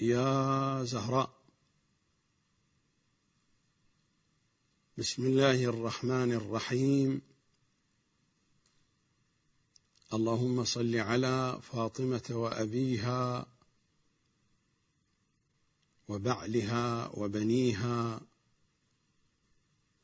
[0.00, 1.30] يا زهراء.
[4.98, 7.22] بسم الله الرحمن الرحيم.
[10.12, 13.46] اللهم صل على فاطمة وأبيها
[16.08, 18.20] وبعلها وبنيها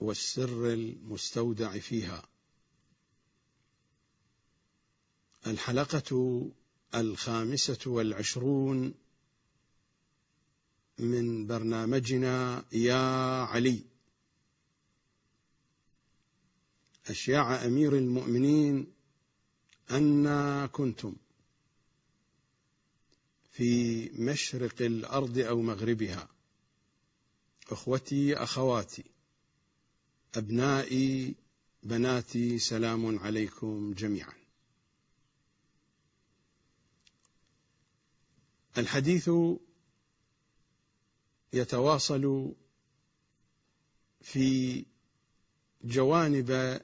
[0.00, 2.28] والسر المستودع فيها.
[5.46, 6.50] الحلقة
[6.94, 9.01] الخامسة والعشرون
[10.98, 12.96] من برنامجنا يا
[13.42, 13.82] علي.
[17.06, 18.92] أشياع أمير المؤمنين
[19.90, 21.14] أن كنتم
[23.52, 26.28] في مشرق الأرض أو مغربها.
[27.70, 29.04] أخوتي أخواتي
[30.34, 31.34] أبنائي
[31.82, 34.32] بناتي سلام عليكم جميعا.
[38.78, 39.30] الحديث
[41.52, 42.54] يتواصل
[44.20, 44.84] في
[45.84, 46.80] جوانب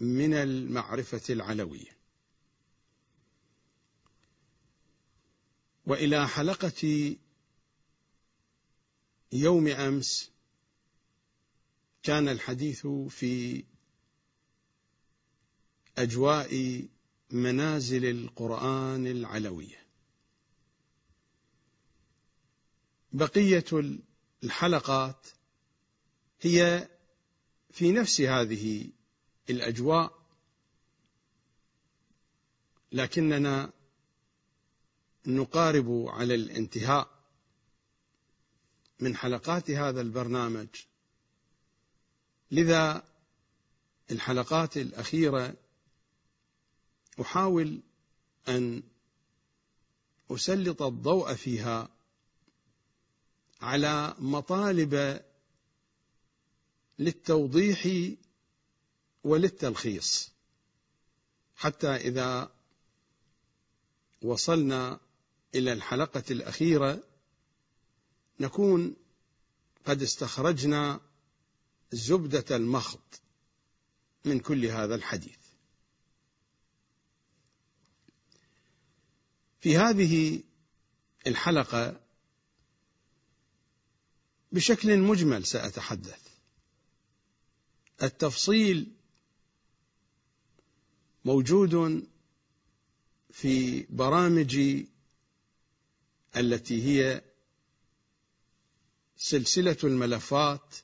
[0.00, 2.00] من المعرفة العلوية.
[5.86, 7.16] وإلى حلقة
[9.32, 10.30] يوم أمس
[12.02, 13.64] كان الحديث في
[15.98, 16.82] أجواء
[17.30, 19.79] منازل القرآن العلوية.
[23.12, 23.64] بقية
[24.44, 25.26] الحلقات
[26.40, 26.88] هي
[27.70, 28.90] في نفس هذه
[29.50, 30.20] الأجواء
[32.92, 33.72] لكننا
[35.26, 37.20] نقارب على الانتهاء
[39.00, 40.68] من حلقات هذا البرنامج.
[42.50, 43.04] لذا
[44.10, 45.54] الحلقات الأخيرة
[47.20, 47.80] أحاول
[48.48, 48.82] أن
[50.30, 51.88] أسلط الضوء فيها
[53.60, 55.22] على مطالب
[56.98, 58.10] للتوضيح
[59.24, 60.30] وللتلخيص
[61.56, 62.52] حتى إذا
[64.22, 65.00] وصلنا
[65.54, 67.02] إلى الحلقة الأخيرة
[68.40, 68.96] نكون
[69.84, 71.00] قد استخرجنا
[71.92, 73.00] زبدة المخض
[74.24, 75.38] من كل هذا الحديث.
[79.60, 80.42] في هذه
[81.26, 82.00] الحلقة
[84.52, 86.20] بشكل مجمل سأتحدث.
[88.02, 88.92] التفصيل
[91.24, 92.06] موجود
[93.30, 94.88] في برامجي
[96.36, 97.22] التي هي
[99.16, 100.76] سلسلة الملفات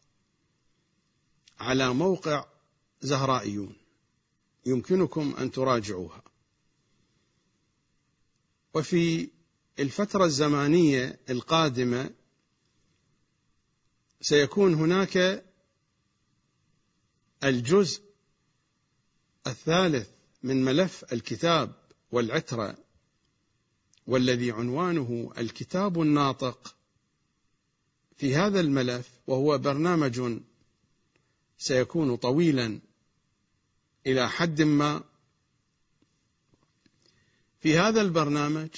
[1.60, 2.44] على موقع
[3.00, 3.76] زهرائيون
[4.66, 6.22] يمكنكم أن تراجعوها
[8.74, 9.30] وفي
[9.78, 12.10] الفترة الزمانية القادمة
[14.20, 15.44] سيكون هناك
[17.44, 18.02] الجزء
[19.46, 20.08] الثالث
[20.42, 21.74] من ملف الكتاب
[22.12, 22.78] والعترة
[24.06, 26.76] والذي عنوانه الكتاب الناطق.
[28.16, 30.40] في هذا الملف وهو برنامج
[31.58, 32.80] سيكون طويلا
[34.06, 35.04] إلى حد ما.
[37.60, 38.70] في هذا البرنامج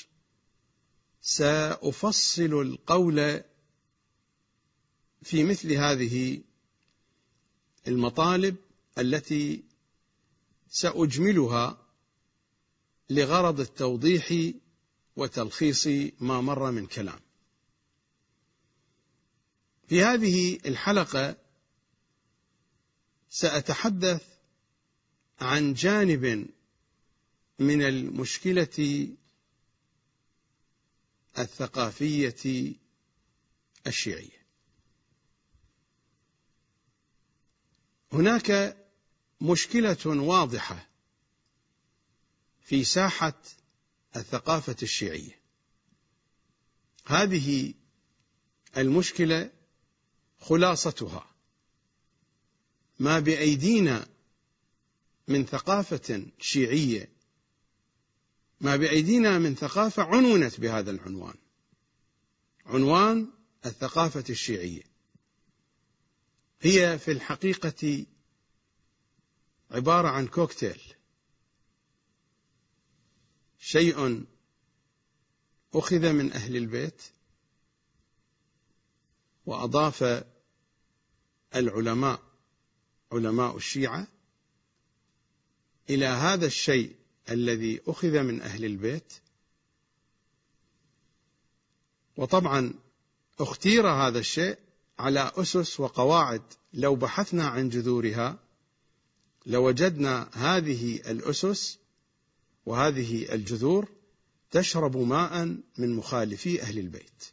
[1.22, 3.42] سأفصل القول
[5.28, 6.40] في مثل هذه
[7.88, 8.56] المطالب
[8.98, 9.62] التي
[10.70, 11.86] سأجملها
[13.10, 14.52] لغرض التوضيح
[15.16, 15.86] وتلخيص
[16.20, 17.20] ما مر من كلام.
[19.88, 21.36] في هذه الحلقة
[23.30, 24.22] سأتحدث
[25.40, 26.48] عن جانب
[27.58, 29.08] من المشكلة
[31.38, 32.74] الثقافية
[33.86, 34.37] الشيعية.
[38.12, 38.76] هناك
[39.40, 40.88] مشكلة واضحة
[42.62, 43.42] في ساحة
[44.16, 45.38] الثقافة الشيعية.
[47.06, 47.74] هذه
[48.76, 49.50] المشكلة
[50.40, 51.26] خلاصتها
[52.98, 54.06] ما بأيدينا
[55.28, 57.08] من ثقافة شيعية
[58.60, 61.34] ما بأيدينا من ثقافة عنونت بهذا العنوان
[62.66, 63.30] عنوان
[63.66, 64.82] الثقافة الشيعية
[66.60, 68.06] هي في الحقيقة
[69.70, 70.80] عبارة عن كوكتيل.
[73.58, 74.24] شيء
[75.74, 77.02] أخذ من أهل البيت
[79.46, 80.24] وأضاف
[81.54, 82.22] العلماء
[83.12, 84.06] علماء الشيعة
[85.90, 86.96] إلى هذا الشيء
[87.30, 89.12] الذي أخذ من أهل البيت.
[92.16, 92.74] وطبعا
[93.40, 94.67] اختير هذا الشيء
[94.98, 96.42] على أسس وقواعد
[96.72, 98.38] لو بحثنا عن جذورها
[99.46, 101.78] لوجدنا هذه الأسس
[102.66, 103.88] وهذه الجذور
[104.50, 107.24] تشرب ماء من مخالفي أهل البيت.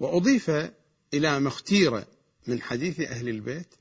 [0.00, 0.50] وأضيف
[1.14, 2.04] إلى ما اختير
[2.46, 3.74] من حديث أهل البيت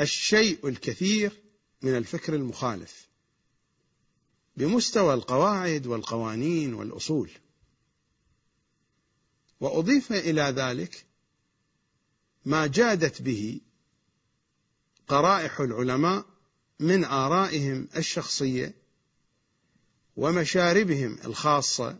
[0.00, 1.32] الشيء الكثير
[1.82, 3.08] من الفكر المخالف
[4.56, 7.30] بمستوى القواعد والقوانين والأصول.
[9.62, 11.04] وأضيف إلى ذلك
[12.44, 13.60] ما جادت به
[15.08, 16.24] قرائح العلماء
[16.80, 18.74] من آرائهم الشخصية
[20.16, 21.98] ومشاربهم الخاصة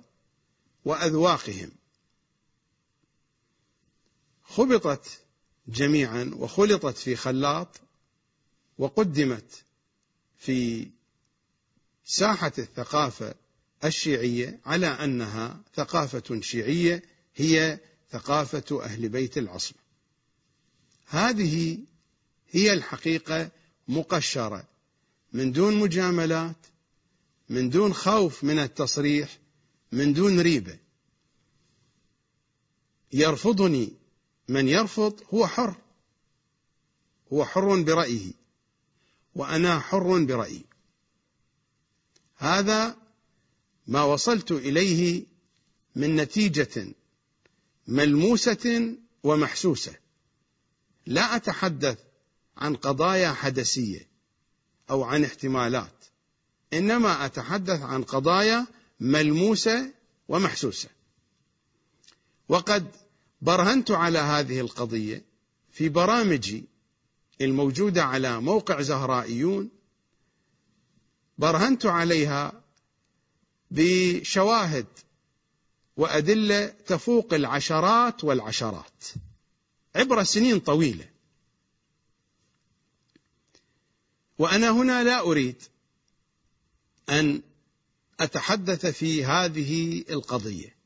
[0.85, 1.71] وأذواقهم.
[4.45, 5.21] خبطت
[5.69, 7.81] جميعا وخلطت في خلاط
[8.79, 9.65] وقدمت
[10.39, 10.89] في
[12.05, 13.35] ساحة الثقافة
[13.85, 17.79] الشيعية على أنها ثقافة شيعية هي
[18.11, 19.79] ثقافة أهل بيت العصمة.
[21.07, 21.79] هذه
[22.51, 23.51] هي الحقيقة
[23.89, 24.65] مقشرة.
[25.33, 26.57] من دون مجاملات
[27.49, 29.39] من دون خوف من التصريح
[29.93, 30.79] من دون ريبة.
[33.13, 33.93] يرفضني
[34.49, 35.77] من يرفض هو حر.
[37.33, 38.33] هو حر برأيه.
[39.35, 40.65] وأنا حر برأيي.
[42.37, 42.97] هذا
[43.87, 45.25] ما وصلت إليه
[45.97, 46.95] من نتيجة
[47.87, 49.95] ملموسة ومحسوسة.
[51.07, 51.99] لا أتحدث
[52.57, 54.09] عن قضايا حدسية
[54.91, 56.05] أو عن احتمالات
[56.73, 58.67] إنما أتحدث عن قضايا
[59.01, 59.93] ملموسة
[60.29, 60.89] ومحسوسة.
[62.49, 62.87] وقد
[63.43, 65.25] برهنت على هذه القضية
[65.73, 66.65] في برامجي
[67.41, 69.71] الموجودة على موقع زهرائيون
[71.39, 72.53] برهنت عليها
[73.71, 74.87] بشواهد
[75.97, 79.05] وأدلة تفوق العشرات والعشرات.
[79.95, 81.09] عبر سنين طويلة.
[84.39, 85.63] وأنا هنا لا أريد
[87.09, 87.43] أن
[88.21, 90.77] أتحدث في هذه القضية.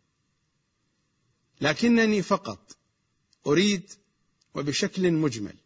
[1.61, 2.77] لكنني فقط
[3.47, 3.91] أريد
[4.55, 5.57] وبشكل مجمل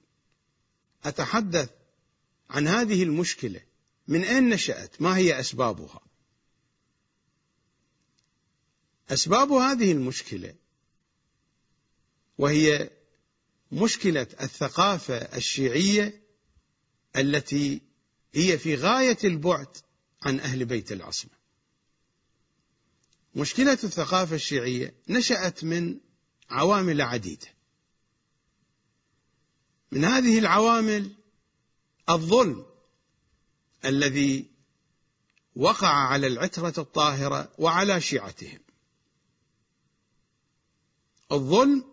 [1.04, 1.70] أتحدث
[2.50, 3.60] عن هذه المشكلة.
[4.08, 6.00] من أين نشأت؟ ما هي أسبابها؟
[9.10, 10.54] أسباب هذه المشكلة
[12.38, 12.90] وهي
[13.72, 16.22] مشكلة الثقافة الشيعية
[17.16, 17.80] التي
[18.34, 19.76] هي في غاية البعد
[20.22, 21.40] عن أهل بيت العصمة
[23.34, 26.00] مشكلة الثقافة الشيعية نشأت من
[26.50, 27.46] عوامل عديدة.
[29.92, 31.14] من هذه العوامل
[32.08, 32.66] الظلم
[33.84, 34.50] الذي
[35.56, 38.58] وقع على العترة الطاهرة وعلى شيعتهم.
[41.32, 41.84] الظلم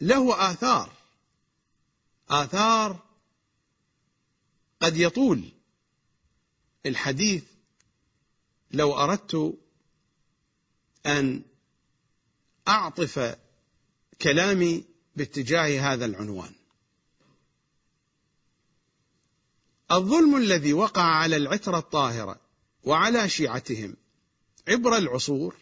[0.00, 0.92] له آثار.
[2.30, 2.98] آثار
[4.80, 5.52] قد يطول.
[6.86, 7.44] الحديث
[8.70, 9.58] لو أردت
[11.06, 11.42] أن
[12.68, 13.38] أعطف
[14.22, 14.84] كلامي
[15.16, 16.52] باتجاه هذا العنوان.
[19.92, 22.40] الظلم الذي وقع على العترة الطاهرة
[22.84, 23.96] وعلى شيعتهم
[24.68, 25.56] عبر العصور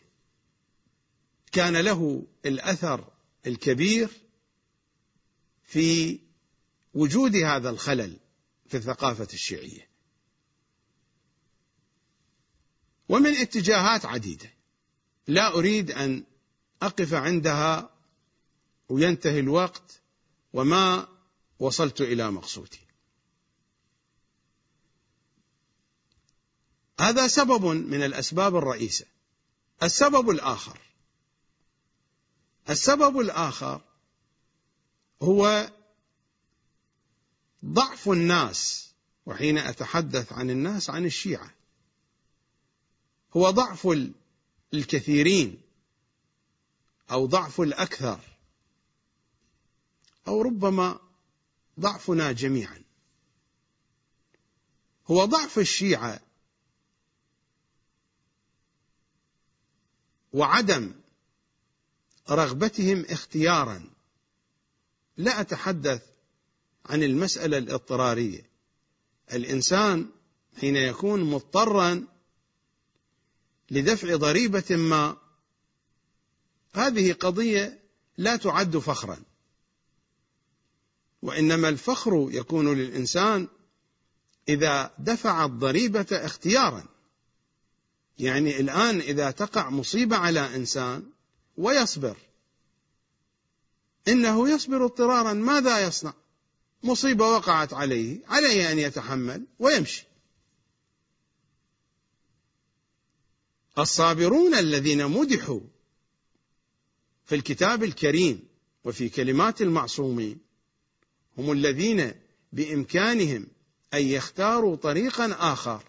[1.52, 3.12] كان له الأثر
[3.46, 4.08] الكبير
[5.64, 6.18] في
[6.94, 8.16] وجود هذا الخلل
[8.66, 9.88] في الثقافة الشيعية.
[13.08, 14.52] ومن اتجاهات عديدة.
[15.26, 16.24] لا أريد أن
[16.82, 17.90] أقف عندها
[18.88, 20.00] وينتهي الوقت
[20.52, 21.08] وما
[21.58, 22.80] وصلت إلى مقصودي.
[27.00, 29.06] هذا سبب من الأسباب الرئيسة.
[29.82, 30.89] السبب الآخر
[32.70, 33.80] السبب الآخر
[35.22, 35.70] هو
[37.64, 38.90] ضعف الناس
[39.26, 41.54] وحين أتحدث عن الناس عن الشيعة.
[43.36, 43.88] هو ضعف
[44.74, 45.62] الكثيرين
[47.10, 48.20] أو ضعف الأكثر
[50.28, 51.00] أو ربما
[51.80, 52.82] ضعفنا جميعا.
[55.06, 56.20] هو ضعف الشيعة
[60.32, 60.99] وعدم
[62.30, 63.90] رغبتهم اختيارا.
[65.16, 66.02] لا أتحدث
[66.86, 68.50] عن المسألة الاضطرارية.
[69.32, 70.08] الإنسان
[70.60, 72.06] حين يكون مضطرا
[73.70, 75.16] لدفع ضريبة ما
[76.74, 77.78] هذه قضية
[78.16, 79.22] لا تعد فخرا.
[81.22, 83.48] وإنما الفخر يكون للإنسان
[84.48, 86.84] إذا دفع الضريبة اختيارا.
[88.18, 91.10] يعني الآن إذا تقع مصيبة على إنسان
[91.60, 92.16] ويصبر.
[94.08, 96.14] إنه يصبر اضطرارا ماذا يصنع؟
[96.82, 100.04] مصيبة وقعت عليه عليه أن يتحمل ويمشي.
[103.78, 105.60] الصابرون الذين مدحوا
[107.24, 108.48] في الكتاب الكريم
[108.84, 110.38] وفي كلمات المعصومين
[111.38, 112.12] هم الذين
[112.52, 113.46] بإمكانهم
[113.94, 115.84] أن يختاروا طريقا آخر.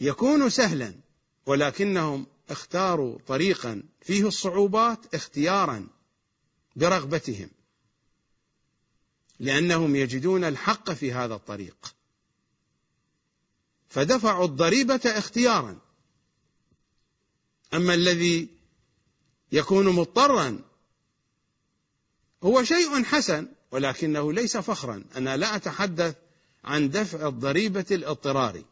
[0.00, 0.94] يكون سهلا
[1.46, 5.86] ولكنهم اختاروا طريقا فيه الصعوبات اختيارا
[6.76, 7.50] برغبتهم
[9.40, 11.94] لأنهم يجدون الحق في هذا الطريق.
[13.88, 15.78] فدفعوا الضريبة اختيارا.
[17.74, 18.48] أما الذي
[19.52, 20.60] يكون مضطرا
[22.42, 25.04] هو شيء حسن ولكنه ليس فخرا.
[25.16, 26.16] أنا لا أتحدث
[26.64, 28.64] عن دفع الضريبة الاضطراري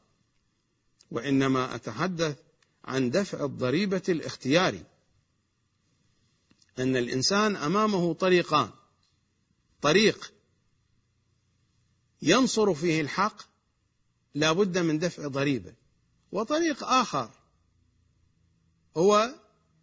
[1.11, 2.37] وإنما أتحدث
[2.85, 4.85] عن دفع الضريبة الاختياري.
[6.79, 8.71] إن الإنسان أمامه طريقان.
[9.83, 10.33] طريق
[12.23, 13.43] ينصر فيه الحق
[14.35, 15.75] لا بد من دفع ضريبة
[16.33, 17.31] وطريق آخر
[18.97, 19.35] هو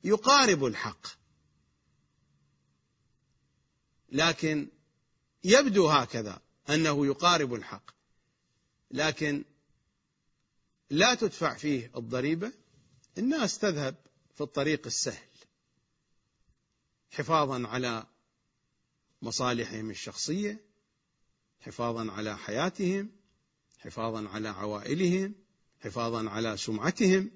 [0.03, 1.08] يقارب الحق.
[4.12, 4.67] لكن
[5.43, 7.91] يبدو هكذا أنه يقارب الحق
[8.91, 9.43] لكن
[10.89, 12.51] لا تدفع فيه الضريبة
[13.17, 13.95] الناس تذهب
[14.35, 15.27] في الطريق السهل
[17.11, 18.05] حفاظا على
[19.21, 20.61] مصالحهم الشخصية
[21.59, 23.09] حفاظا على حياتهم
[23.77, 25.33] حفاظا على عوائلهم
[25.79, 27.31] حفاظا على سمعتهم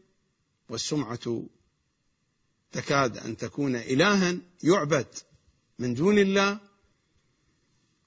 [0.69, 1.43] والسمعة
[2.71, 5.07] تكاد أن تكون الها يعبد
[5.79, 6.59] من دون الله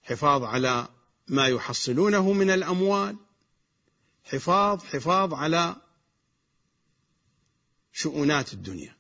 [0.03, 0.89] حفاظ على
[1.29, 3.17] ما يحصلونه من الأموال
[4.25, 5.77] حفاظ حفاظ على
[7.93, 8.97] شؤونات الدنيا.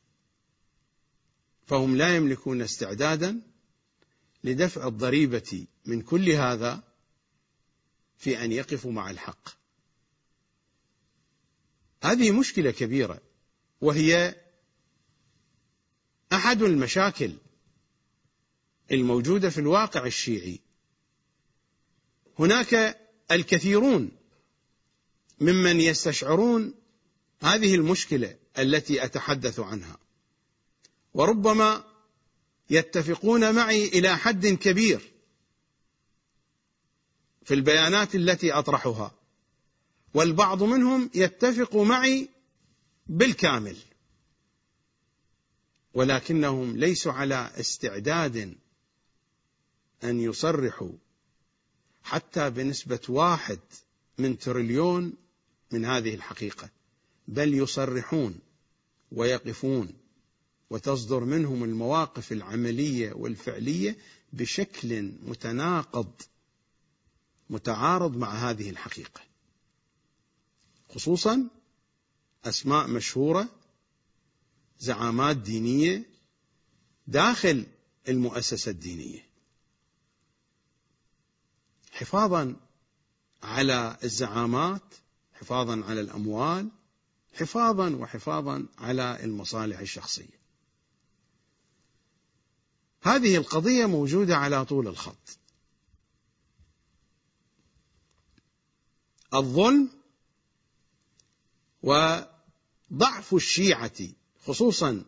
[1.66, 3.40] فهم لا يملكون استعدادا
[4.44, 6.82] لدفع الضريبة من كل هذا
[8.16, 9.48] في أن يقفوا مع الحق.
[12.02, 13.20] هذه مشكلة كبيرة
[13.80, 14.34] وهي
[16.32, 17.32] أحد المشاكل
[18.92, 20.60] الموجودة في الواقع الشيعي.
[22.38, 24.10] هناك الكثيرون
[25.40, 26.74] ممن يستشعرون
[27.42, 29.96] هذه المشكلة التي أتحدث عنها.
[31.14, 31.84] وربما
[32.70, 35.12] يتفقون معي إلى حد كبير
[37.44, 39.14] في البيانات التي أطرحها
[40.14, 42.28] والبعض منهم يتفق معي
[43.06, 43.76] بالكامل
[45.94, 48.54] ولكنهم ليسوا على استعداد
[50.04, 50.92] أن يصرحوا
[52.02, 53.58] حتى بنسبة واحد
[54.18, 55.12] من تريليون
[55.70, 56.70] من هذه الحقيقة
[57.28, 58.38] بل يصرحون.
[59.12, 59.94] ويقفون
[60.70, 63.96] وتصدر منهم المواقف العملية والفعلية
[64.32, 66.12] بشكل متناقض
[67.50, 69.20] متعارض مع هذه الحقيقة.
[70.88, 71.48] خصوصا
[72.44, 73.48] أسماء مشهورة
[74.78, 76.02] زعامات دينية
[77.06, 77.66] داخل
[78.08, 79.28] المؤسسة الدينية.
[81.90, 82.56] حفاظا
[83.42, 84.94] على الزعامات
[85.32, 86.68] حفاظا على الأموال
[87.38, 90.38] حفاظا وحفاظا على المصالح الشخصية.
[93.02, 95.38] هذه القضية موجودة على طول الخط.
[99.34, 99.88] الظلم
[101.82, 103.98] وضعف الشيعة
[104.46, 105.04] خصوصا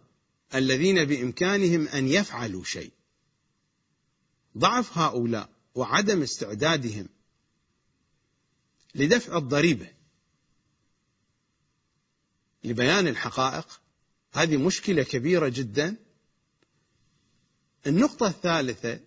[0.55, 2.93] الذين بإمكانهم أن يفعلوا شيء.
[4.59, 7.09] ضعف هؤلاء وعدم استعدادهم
[8.95, 10.00] لدفع الضريبة.
[12.65, 13.81] لبيان الحقائق
[14.33, 15.97] هذه مشكلة كبيرة جدا.
[17.87, 19.01] النقطة الثالثة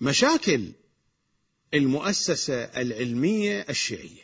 [0.00, 0.72] مشاكل
[1.74, 4.22] المؤسسة العلمية الشيعية.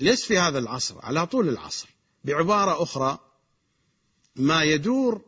[0.00, 1.88] ليس في هذا العصر على طول العصر
[2.24, 3.18] بعبارة أخرى
[4.36, 5.24] ما يدور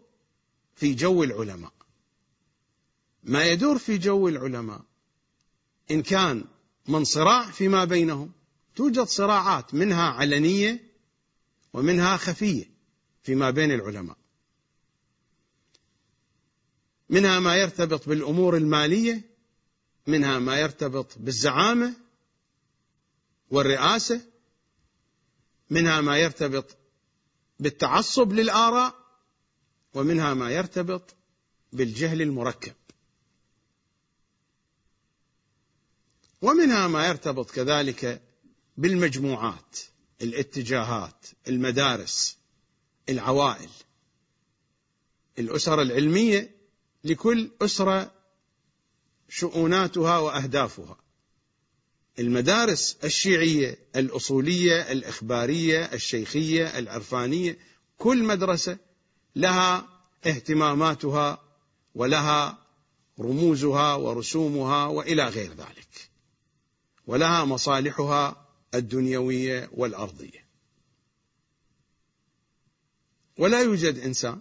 [0.74, 1.72] في جو العلماء.
[3.22, 4.84] ما يدور في جو العلماء
[5.90, 6.44] إن كان
[6.88, 8.32] من صراع فيما بينهم
[8.76, 10.86] توجد صراعات منها علنية
[11.72, 12.70] ومنها خفية
[13.22, 14.16] فيما بين العلماء.
[17.08, 19.22] منها ما يرتبط بالأمور المالية
[20.06, 21.94] منها ما يرتبط بالزعامة
[23.50, 24.20] والرئاسة
[25.70, 26.76] منها ما يرتبط
[27.60, 28.94] بالتعصب للآراء
[29.94, 31.14] ومنها ما يرتبط
[31.72, 32.74] بالجهل المركب.
[36.42, 38.25] ومنها ما يرتبط كذلك
[38.76, 39.78] بالمجموعات
[40.22, 42.36] الاتجاهات المدارس
[43.08, 43.70] العوائل
[45.38, 46.56] الأسر العلمية
[47.04, 48.12] لكل أسرة
[49.28, 50.96] شؤوناتها وأهدافها.
[52.18, 57.58] المدارس الشيعية الأصولية الإخبارية الشيخية العرفانية
[57.98, 58.78] كل مدرسة
[59.36, 59.88] لها
[60.26, 61.42] اهتماماتها
[61.94, 62.58] ولها
[63.20, 66.10] رموزها ورسومها وإلى غير ذلك.
[67.06, 70.46] ولها مصالحها الدنيوية والأرضية.
[73.38, 74.40] ولا يوجد إنسان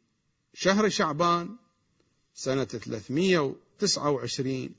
[0.54, 1.59] شهر شعبان
[2.40, 4.76] سنة 329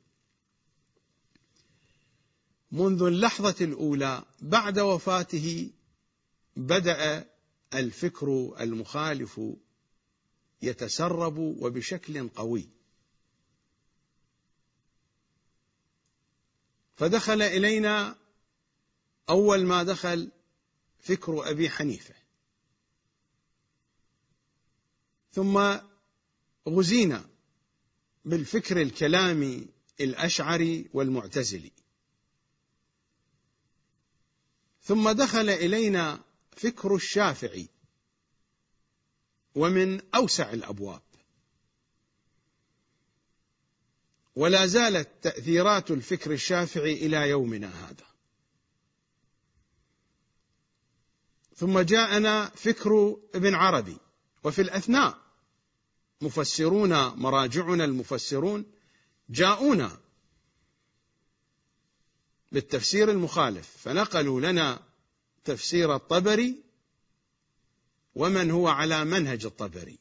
[2.72, 5.70] منذ اللحظة الأولى بعد وفاته
[6.56, 7.28] بدأ
[7.74, 9.40] الفكر المخالف
[10.62, 12.68] يتسرب وبشكل قوي.
[16.96, 18.16] فدخل إلينا
[19.28, 20.30] أول ما دخل
[21.00, 22.14] فكر أبي حنيفة.
[25.32, 25.76] ثم
[26.68, 27.29] غزينا.
[28.24, 29.66] بالفكر الكلامي
[30.00, 31.72] الأشعري والمعتزلي.
[34.82, 36.20] ثم دخل إلينا
[36.56, 37.68] فكر الشافعي
[39.54, 41.02] ومن أوسع الأبواب.
[44.36, 48.10] ولا زالت تأثيرات الفكر الشافعي إلى يومنا هذا.
[51.56, 53.96] ثم جاءنا فكر ابن عربي
[54.44, 55.19] وفي الأثناء
[56.20, 58.64] مفسرون مراجعنا المفسرون
[59.30, 60.00] جاءونا
[62.52, 64.80] بالتفسير المخالف فنقلوا لنا
[65.44, 66.54] تفسير الطبري
[68.14, 69.98] ومن هو على منهج الطبري.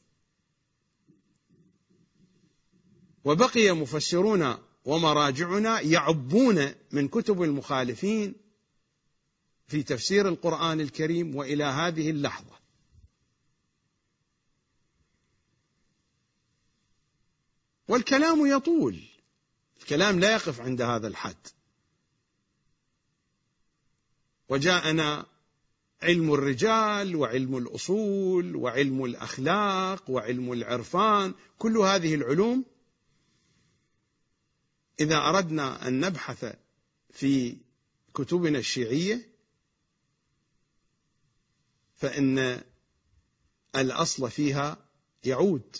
[3.24, 8.34] وبقي مفسرون ومراجعنا يعبون من كتب المخالفين
[9.66, 12.59] في تفسير القرآن الكريم وإلى هذه اللحظة.
[17.90, 19.02] والكلام يطول.
[19.80, 21.48] الكلام لا يقف عند هذا الحد.
[24.48, 25.26] وجاءنا
[26.02, 32.64] علم الرجال وعلم الأصول وعلم الأخلاق وعلم العرفان كل هذه العلوم
[35.00, 36.56] إذا أردنا أن نبحث
[37.10, 37.56] في
[38.14, 39.28] كتبنا الشيعية
[41.96, 42.62] فإن
[43.76, 44.86] الأصل فيها
[45.24, 45.76] يعود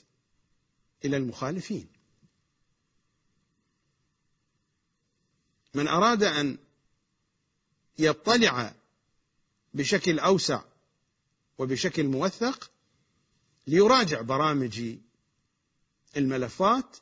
[1.04, 1.89] إلى المخالفين.
[5.74, 6.59] من أراد أن
[7.98, 8.74] يطلع
[9.74, 10.62] بشكل أوسع
[11.59, 12.70] وبشكل موثق
[13.66, 14.96] ليراجع برامج
[16.16, 16.96] الملفات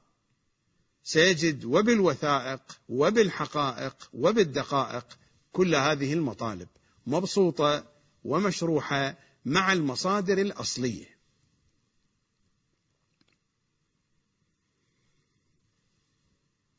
[1.05, 5.19] سيجد وبالوثائق وبالحقائق وبالدقائق
[5.53, 6.69] كل هذه المطالب
[7.07, 7.85] مبسوطة
[8.25, 11.19] ومشروحة مع المصادر الأصلية.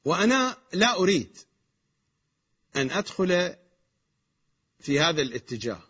[0.05, 1.37] وأنا لا أريد
[2.75, 3.55] أن أدخل
[4.79, 5.81] في هذا الاتجاه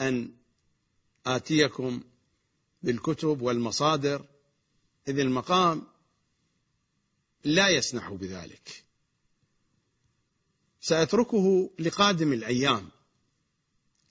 [0.00, 0.34] أن
[1.26, 2.02] آتيكم
[2.82, 4.26] بالكتب والمصادر
[5.08, 5.86] إذ المقام
[7.44, 8.84] لا يسنح بذلك
[10.80, 12.90] سأتركه لقادم الأيام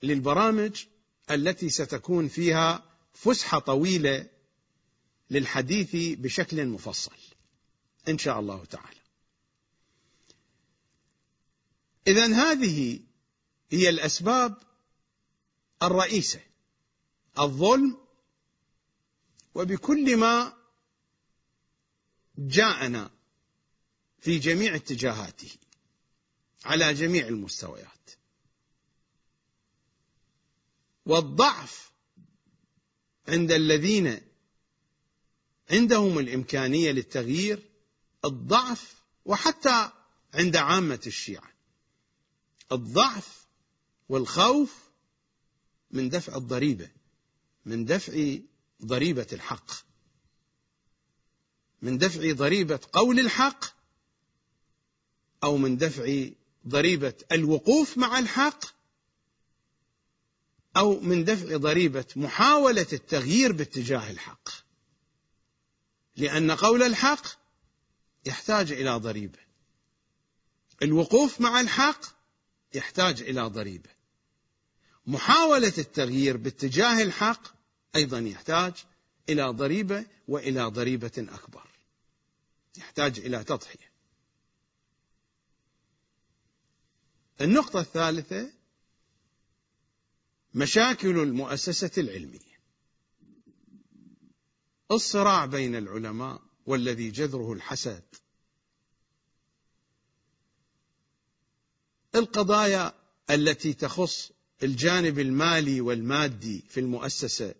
[0.02, 0.84] للبرامج
[1.30, 4.26] التي ستكون فيها فسحة طويلة
[5.30, 7.16] للحديث بشكل مفصل
[8.08, 8.99] إن شاء الله تعالى.
[12.06, 13.00] اذا هذه
[13.70, 14.62] هي الأسباب
[15.82, 16.40] الرئيسة
[17.38, 17.98] الظلم
[19.54, 20.56] وبكل ما
[22.38, 23.10] جاءنا
[24.20, 25.50] في جميع اتجاهاته
[26.64, 28.10] على جميع المستويات.
[31.06, 31.90] والضعف
[33.28, 34.20] عند الذين
[35.70, 37.68] عندهم الإمكانية للتغيير
[38.24, 39.90] الضعف وحتى
[40.34, 41.50] عند عامة الشيعة.
[42.72, 43.46] الضعف
[44.08, 44.90] والخوف
[45.90, 46.90] من دفع الضريبة
[47.64, 48.38] من دفع
[48.84, 49.70] ضريبة الحق.
[51.82, 53.64] من دفع ضريبة قول الحق
[55.44, 56.28] أو من دفع
[56.66, 58.64] ضريبة الوقوف مع الحق
[60.76, 64.48] أو من دفع ضريبة محاولة التغيير باتجاه الحق.
[66.16, 67.26] لأن قول الحق
[68.24, 69.38] يحتاج إلى ضريبة.
[70.82, 72.19] الوقوف مع الحق
[72.74, 73.90] يحتاج إلى ضريبة.
[75.06, 77.42] محاولة التغيير باتجاه الحق
[77.96, 78.74] أيضا يحتاج
[79.28, 81.66] إلى ضريبة وإلى ضريبة أكبر.
[82.76, 83.90] يحتاج إلى تضحية.
[87.40, 88.52] النقطة الثالثة
[90.54, 92.60] مشاكل المؤسسة العلمية.
[94.90, 98.02] الصراع بين العلماء والذي جذره الحسد
[102.14, 102.94] القضايا
[103.30, 107.54] التي تخص الجانب المالي والمادي في المؤسسة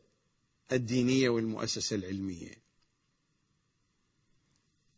[0.73, 2.55] الدينية والمؤسسة العلمية.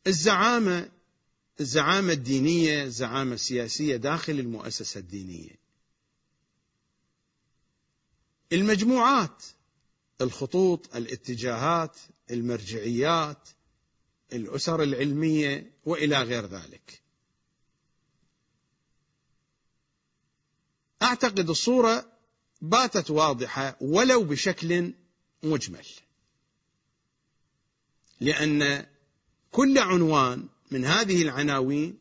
[0.06, 0.90] الزعامة
[1.60, 5.62] الزعامة الدينية الزعامه السياسيه داخل المؤسسة الدينية.
[8.52, 9.44] المجموعات
[10.20, 11.96] الخطوط الاتجاهات
[12.30, 13.48] المرجعيات
[14.32, 17.01] الأسر العلمية وإلى غير ذلك.
[21.12, 22.12] أعتقد الصورة
[22.60, 24.94] باتت واضحة ولو بشكل
[25.42, 25.86] مجمل.
[28.20, 28.86] لأن
[29.50, 31.98] كل عنوان من هذه العناوين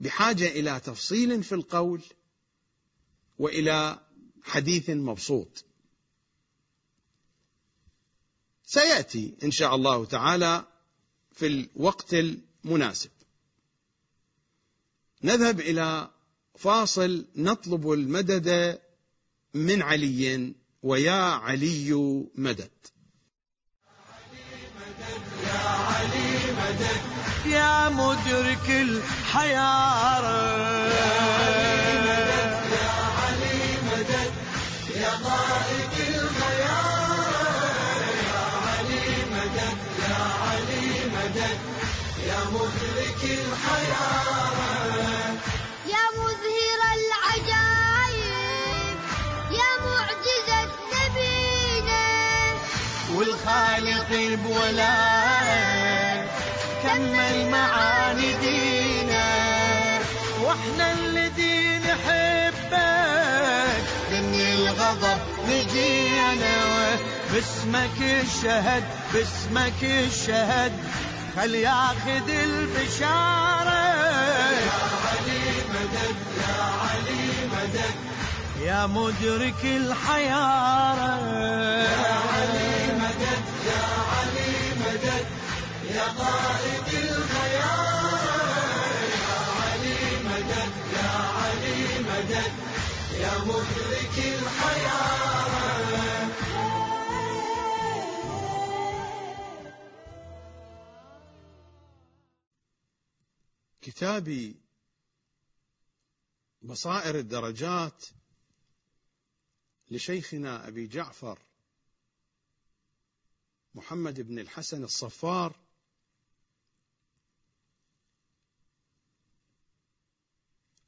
[0.00, 2.02] بحاجة إلى تفصيل في القول
[3.38, 4.00] وإلى
[4.42, 5.64] حديث مبسوط.
[8.64, 10.64] سيأتي إن شاء الله تعالى
[11.32, 13.10] في الوقت المناسب.
[15.22, 16.13] نذهب إلى
[16.58, 18.78] فاصل نطلب المدد
[19.54, 21.92] من علي ويا علي
[22.34, 22.70] مدد.
[25.44, 27.00] يا علي مدد
[27.46, 30.44] يا مدرك الحيارة
[32.72, 34.32] يا علي مدد
[34.96, 37.18] يا ضائق الخيار
[38.26, 41.58] يا علي مدد يا علي مدد
[42.26, 45.13] يا مدرك الحيارة
[54.14, 56.28] والخالق بولاء
[56.82, 59.26] كمل معاني دينا.
[60.42, 62.74] وإحنا الذي نحبك
[64.10, 66.56] من الغضب نجينا.
[67.32, 70.72] باسمك الشهد باسمك الشهد.
[71.36, 73.84] خل ياخذ البشارة؟
[74.64, 75.42] يا علي
[75.74, 77.94] مدد يا علي مدد
[78.62, 81.14] يا مدرك الحيارة.
[81.82, 82.83] يا علي
[83.66, 85.26] يا علي مدد
[85.94, 88.18] يا قائد الخيار
[89.20, 92.52] يا علي مدد يا علي مدد
[93.20, 96.04] يا مدرك الحيارة
[103.82, 104.56] كتابي
[106.62, 108.04] بصائر الدرجات
[109.90, 111.38] لشيخنا أبي جعفر
[113.74, 115.56] محمد بن الحسن الصفار.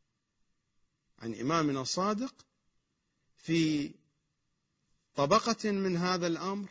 [1.19, 2.45] عن إمامنا الصادق
[3.37, 3.91] في
[5.15, 6.69] طبقة من هذا الأمر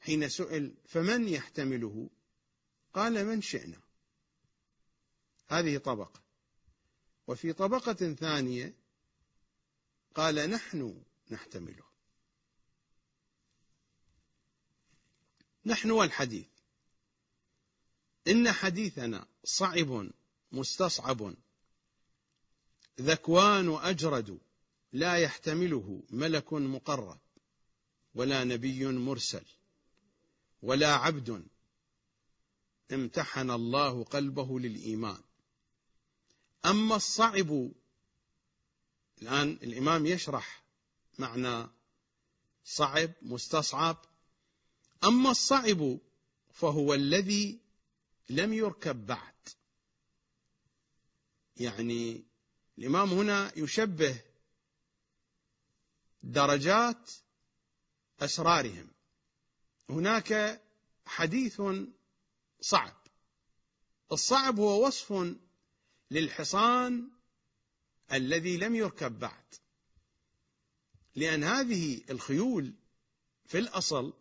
[0.00, 2.10] حين سئل فمن يحتمله؟
[2.94, 3.80] قال من شئنا.
[5.48, 6.27] هذه طبقة.
[7.28, 8.74] وفي طبقة ثانية
[10.14, 11.84] قال نحن نحتمله.
[15.64, 16.46] نحن والحديث.
[18.28, 20.10] إن حديثنا صعب
[20.52, 21.34] مستصعب.
[23.00, 24.38] ذكوان أجرد
[24.92, 27.20] لا يحتمله ملك مقرب
[28.14, 29.44] ولا نبي مرسل
[30.62, 31.46] ولا عبد.
[32.92, 35.27] امتحن الله قلبه للإيمان.
[36.64, 37.70] أما الصعب
[39.22, 40.62] الآن الإمام يشرح
[41.18, 41.66] معنى
[42.64, 43.96] صعب مستصعب.
[45.04, 45.98] أما الصعب
[46.52, 47.60] فهو الذي
[48.28, 49.34] لم يركب بعد.
[51.56, 52.24] يعني
[52.78, 54.20] الإمام هنا يشبه
[56.22, 57.10] درجات
[58.20, 58.90] أسرارهم.
[59.90, 60.62] هناك
[61.06, 61.62] حديث
[62.60, 62.96] صعب.
[64.12, 65.12] الصعب هو وصف
[66.10, 67.10] للحصان
[68.12, 69.44] الذي لم يركب بعد.
[71.16, 72.72] لأن هذه الخيول
[73.46, 74.12] في الأصل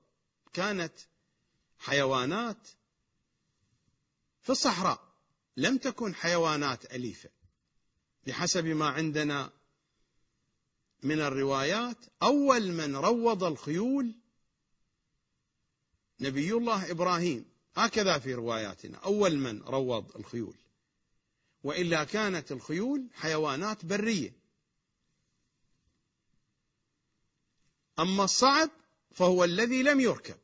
[0.54, 0.94] كانت
[1.80, 2.68] حيوانات
[4.42, 5.08] في الصحراء
[5.58, 7.30] لم تكن حيوانات أليفة.
[8.28, 9.52] بحسب ما عندنا
[11.04, 14.16] من الروايات أول من روض الخيول
[16.20, 17.46] نبي الله إبراهيم.
[17.76, 20.56] هكذا في رواياتنا أول من روض الخيول.
[21.64, 24.34] وإلا كانت الخيول حيوانات برية.
[28.00, 28.70] أما الصعب
[29.12, 30.38] فهو الذي لم يركب.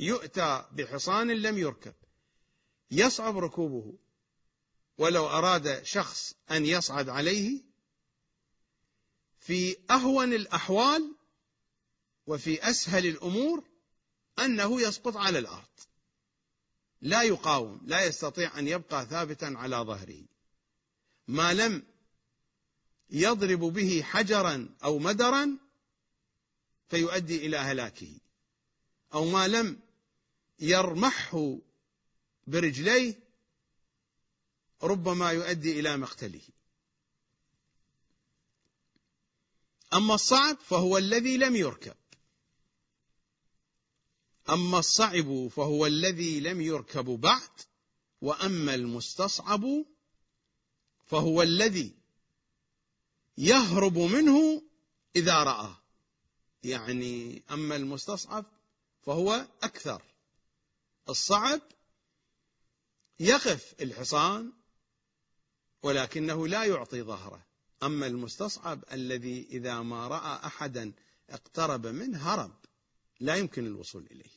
[0.00, 1.94] يؤتى بحصان لم يركب.
[2.90, 3.98] يصعب ركوبه.
[4.98, 7.62] ولو أراد شخص أن يصعد عليه
[9.40, 11.16] في أهون الأحوال
[12.26, 13.64] وفي أسهل الأمور
[14.38, 15.68] أنه يسقط على الأرض.
[17.00, 20.22] لا يقاوم لا يستطيع أن يبقى ثابتا على ظهره.
[21.28, 21.82] ما لم
[23.10, 25.58] يضرب به حجرا أو مدرا
[26.88, 28.18] فيؤدي إلى هلاكه
[29.14, 29.80] أو ما لم
[30.60, 31.58] يرمحه
[32.46, 33.20] برجليه
[34.82, 36.42] ربما يؤدي إلى مقتله.
[39.94, 41.94] أما الصعب فهو الذي لم يركب.
[44.50, 47.50] أما الصعب فهو الذي لم يركب بعد
[48.20, 49.64] وأما المستصعب
[51.06, 51.94] فهو الذي
[53.38, 54.62] يهرب منه
[55.16, 55.76] إذا رآه
[56.64, 58.44] يعني أما المستصعب
[59.02, 60.02] فهو أكثر.
[61.08, 61.60] الصعب
[63.20, 64.52] يقف الحصان
[65.82, 67.46] ولكنه لا يعطي ظهره.
[67.82, 70.92] أما المستصعب الذي إذا ما رأى أحدا
[71.30, 72.52] اقترب منه هرب.
[73.20, 74.30] لا يمكن الوصول إليه.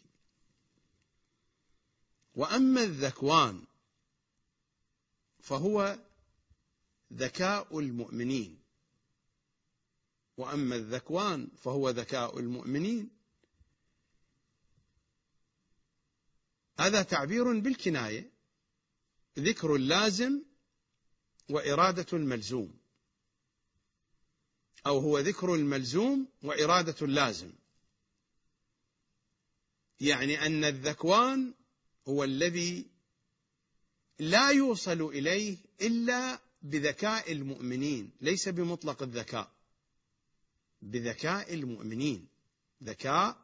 [2.35, 3.65] وأما الذكوان
[5.39, 5.99] فهو
[7.13, 8.59] ذكاء المؤمنين.
[10.37, 13.09] وأما الذكوان فهو ذكاء المؤمنين.
[16.79, 18.31] هذا تعبير بالكناية
[19.39, 20.41] ذكر اللازم
[21.49, 22.73] وإرادة الملزوم
[24.85, 27.51] أو هو ذكر الملزوم وإرادة اللازم
[29.99, 31.53] يعني أن الذكوان
[32.07, 32.85] هو الذي
[34.19, 39.51] لا يوصل إليه إلا بذكاء المؤمنين ليس بمطلق الذكاء.
[40.81, 42.27] بذكاء المؤمنين
[42.83, 43.37] ذكاء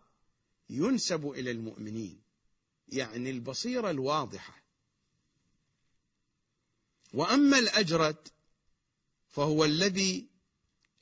[0.70, 2.22] ينسب إلى المؤمنين
[2.88, 4.64] يعني البصيرة الواضحة.
[7.14, 8.18] وأما الأجرد
[9.30, 10.28] فهو الذي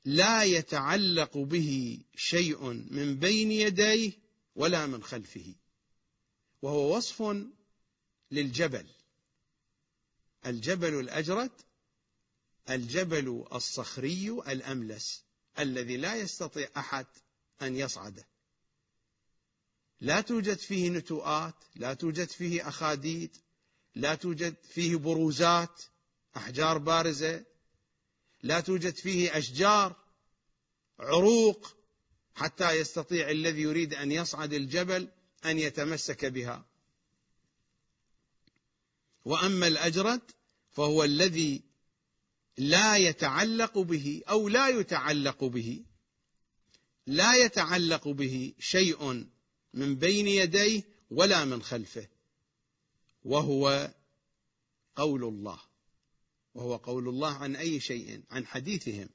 [0.05, 4.20] لا يتعلق به شيء من بين يديه
[4.55, 5.55] ولا من خلفه.
[6.61, 7.21] وهو وصف
[8.31, 8.87] للجبل.
[10.45, 11.51] الجبل الأجرد
[12.69, 15.23] الجبل الصخري الأملس
[15.59, 17.05] الذي لا يستطيع أحد
[17.61, 18.27] أن يصعده.
[20.01, 23.37] لا توجد فيه نتوءات لا توجد فيه أخاديد
[23.95, 25.83] لا توجد فيه بروزات
[26.37, 27.45] أحجار بارزة
[28.43, 29.95] لا توجد فيه أشجار
[30.99, 31.75] عروق
[32.35, 35.07] حتى يستطيع الذي يريد أن يصعد الجبل
[35.45, 36.65] أن يتمسك بها.
[39.25, 40.21] وأما الأجرد
[40.71, 41.61] فهو الذي
[42.57, 45.83] لا يتعلق به أو لا يتعلق به.
[47.07, 49.25] لا يتعلق به شيء
[49.73, 52.07] من بين يديه ولا من خلفه.
[53.23, 53.93] وهو
[54.95, 55.59] قول الله.
[56.53, 59.09] وهو قول الله عن أي شيء؟ عن حديثهم.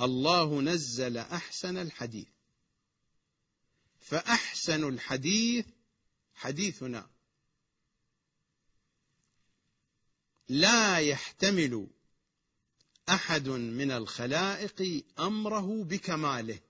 [0.00, 2.28] الله نزل أحسن الحديث.
[4.00, 5.66] فأحسن الحديث
[6.34, 7.10] حديثنا.
[10.48, 11.86] لا يحتمل
[13.08, 16.60] أحد من الخلائق أمره بكماله.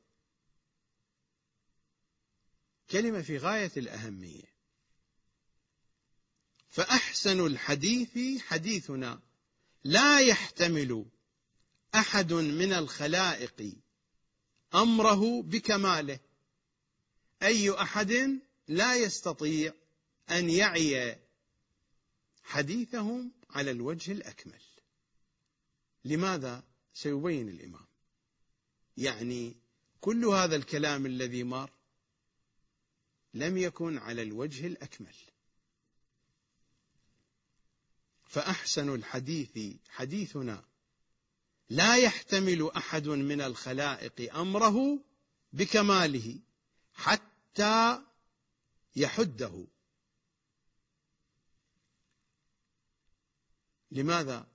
[2.90, 4.54] كلمة في غاية الأهمية.
[6.68, 9.20] فأحسن الحديث حديثنا.
[9.84, 11.06] لا يحتمل
[11.94, 13.74] أحد من الخلائق.
[14.74, 16.20] أمره بكماله.
[17.42, 19.74] أي أحد لا يستطيع
[20.30, 21.18] أن يعي
[22.42, 24.62] حديثهم على الوجه الأكمل.
[26.04, 27.86] لماذا سيبين الإمام؟
[28.96, 29.56] يعني
[30.00, 31.70] كل هذا الكلام الذي مر
[33.34, 35.14] لم يكن على الوجه الأكمل.
[38.26, 40.64] فأحسن الحديث حديثنا
[41.74, 44.98] لا يحتمل أحد من الخلائق أمره
[45.52, 46.38] بكماله
[46.94, 48.02] حتى
[48.96, 49.66] يحده.
[53.90, 54.46] لماذا؟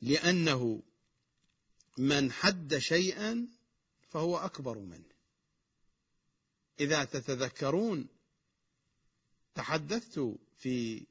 [0.00, 0.82] لأنه
[1.98, 3.48] من حد شيئا
[4.10, 5.10] فهو أكبر منه.
[6.80, 8.08] إذا تتذكرون
[9.54, 11.06] تحدثت في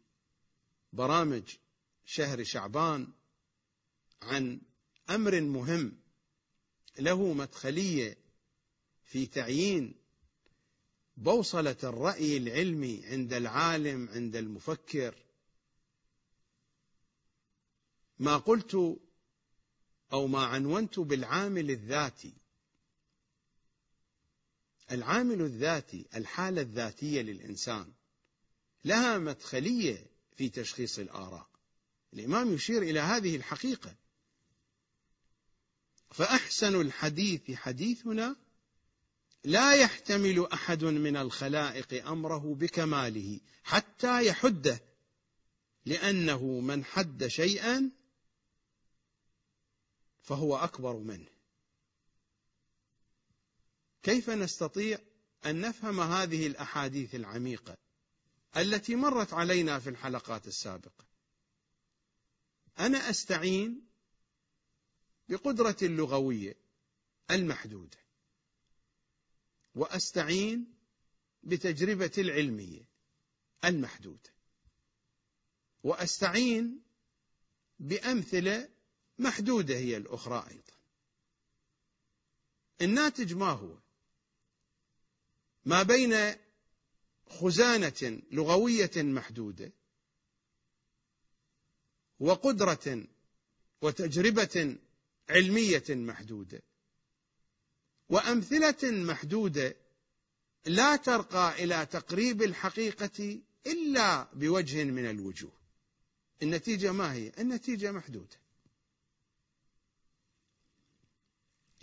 [0.94, 1.56] برامج
[2.06, 3.19] شهر شعبان
[4.22, 4.62] عن
[5.10, 6.00] أمر مهم
[7.00, 8.18] له مدخلية
[9.06, 9.96] في تعيين
[11.18, 15.16] بوصلة الرأي العلمي عند العالم عند المفكر.
[18.20, 19.00] ما قلت
[20.14, 22.34] أو ما عنونت بالعامل الذاتي.
[24.92, 27.94] العامل الذاتي الحالة الذاتية للإنسان
[28.86, 30.06] لها مدخلية
[30.36, 31.50] في تشخيص الآراء.
[32.14, 33.96] الإمام يشير إلى هذه الحقيقة.
[36.12, 38.36] فأحسن الحديث حديثنا
[39.44, 44.82] لا يحتمل أحد من الخلائق أمره بكماله حتى يحده
[45.86, 47.92] لأنه من حد شيئا
[50.22, 51.30] فهو أكبر منه.
[54.04, 55.00] كيف نستطيع
[55.46, 57.78] أن نفهم هذه الأحاديث العميقة
[58.58, 61.06] التي مرت علينا في الحلقات السابقة؟
[62.80, 63.89] أنا أستعين
[65.30, 66.56] بقدرة اللغويه
[67.32, 67.98] المحدودة.
[69.76, 70.74] وأستعين
[71.44, 72.86] بتجربة العلمية
[73.66, 74.30] المحدودة.
[75.84, 76.82] وأستعين
[77.80, 78.70] بأمثلة
[79.20, 80.74] محدودة هي الأخرى أيضا.
[82.82, 83.78] الناتج ما هو؟
[85.66, 86.36] ما بين
[87.30, 89.72] خزانة لغوية محدودة
[92.20, 93.04] وقدرة
[93.82, 94.78] وتجربة
[95.30, 96.62] علمية محدودة.
[98.10, 99.76] وأمثلة محدودة
[100.66, 105.60] لا ترقى إلى تقريب الحقيقة إلا بوجه من الوجوه.
[106.44, 108.38] النتيجة ما هي؟ النتيجة محدودة.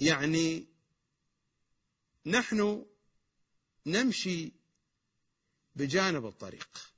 [0.01, 0.67] يعني
[2.27, 2.87] نحن
[3.87, 4.53] نمشي
[5.77, 6.96] بجانب الطريق.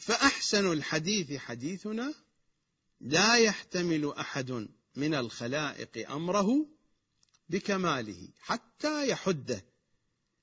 [0.00, 2.14] فأحسن الحديث حديثنا
[3.00, 6.66] لا يحتمل أحد من الخلائق أمره
[7.48, 9.64] بكماله حتى يحده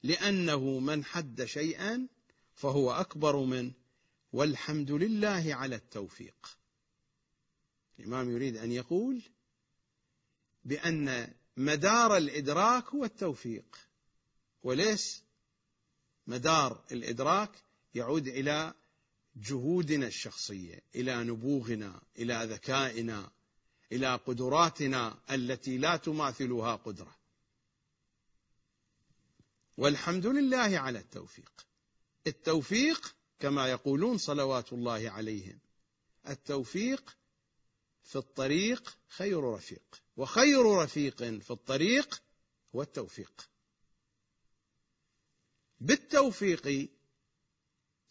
[0.03, 2.07] لأنه من حد شيئا
[2.55, 3.71] فهو أكبر منه
[4.33, 6.57] والحمد لله على التوفيق.
[7.99, 9.21] الإمام يريد أن يقول
[10.63, 13.77] بأن مدار الإدراك هو التوفيق
[14.63, 15.23] وليس
[16.27, 17.51] مدار الإدراك
[17.95, 18.73] يعود إلى
[19.41, 23.31] جهودنا الشخصية إلى نبوغنا إلى ذكائنا
[23.91, 27.15] إلى قدراتنا التي لا تماثلها قدرة.
[29.77, 31.65] والحمد لله على التوفيق.
[32.27, 35.59] التوفيق كما يقولون صلوات الله عليهم.
[36.29, 37.17] التوفيق
[38.03, 42.21] في الطريق خير رفيق وخير رفيق في الطريق
[42.75, 43.49] هو التوفيق.
[45.79, 46.89] بالتوفيق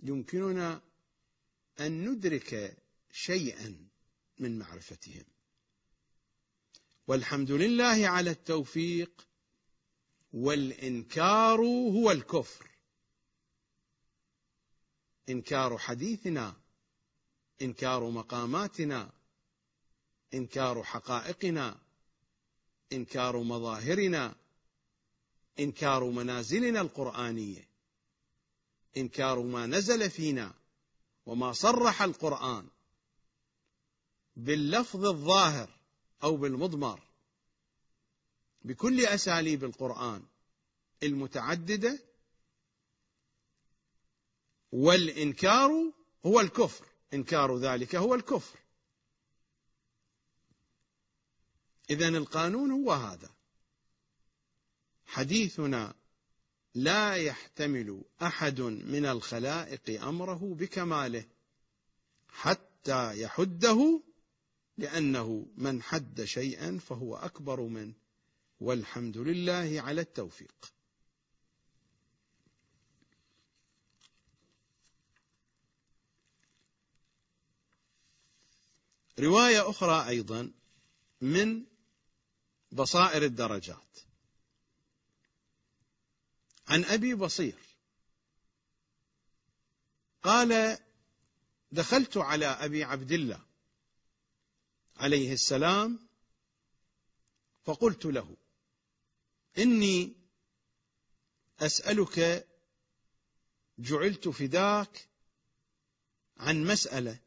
[0.03, 0.86] يمكننا
[1.81, 2.77] أن ندرك
[3.13, 3.89] شيئا
[4.39, 5.25] من معرفتهم.
[7.07, 9.29] والحمد لله على التوفيق
[10.33, 12.71] والإنكار هو الكفر.
[15.29, 16.57] إنكار حديثنا
[17.63, 19.13] إنكار مقاماتنا
[20.35, 21.81] إنكار حقائقنا
[22.93, 24.35] إنكار مظاهرنا
[25.59, 27.69] إنكار منازلنا القرآنية
[28.97, 30.55] إنكار ما نزل فينا.
[31.27, 32.69] وما صرح القرآن
[34.37, 35.71] باللفظ الظاهر
[36.23, 37.01] أو بالمضمر
[38.63, 40.27] بكل أساليب القرآن
[41.03, 41.99] المتعددة
[44.73, 45.93] والإنكار
[46.27, 48.59] هو الكفر إنكار ذلك هو الكفر.
[51.91, 53.31] اذا القانون هو هذا.
[55.07, 55.95] حديثنا
[56.77, 61.25] لا يحتمل أحد من الخلائق أمره بكماله
[62.29, 64.03] حتى يحده
[64.79, 67.93] لأنه من حد شيئا فهو أكبر منه.
[68.61, 70.73] والحمد لله على التوفيق.
[79.19, 80.53] رواية أخرى أيضا
[81.21, 81.65] من
[82.73, 84.06] بصائر الدرجات.
[86.69, 87.59] عن أبي بصير.
[90.23, 90.79] قال
[91.73, 93.41] دخلت على أبي عبد الله
[94.97, 96.09] عليه السلام
[97.65, 98.37] فقلت له
[99.59, 100.17] إني
[101.61, 102.49] أسألك
[103.79, 105.09] جعلت فداك
[106.37, 107.19] عن مسألة.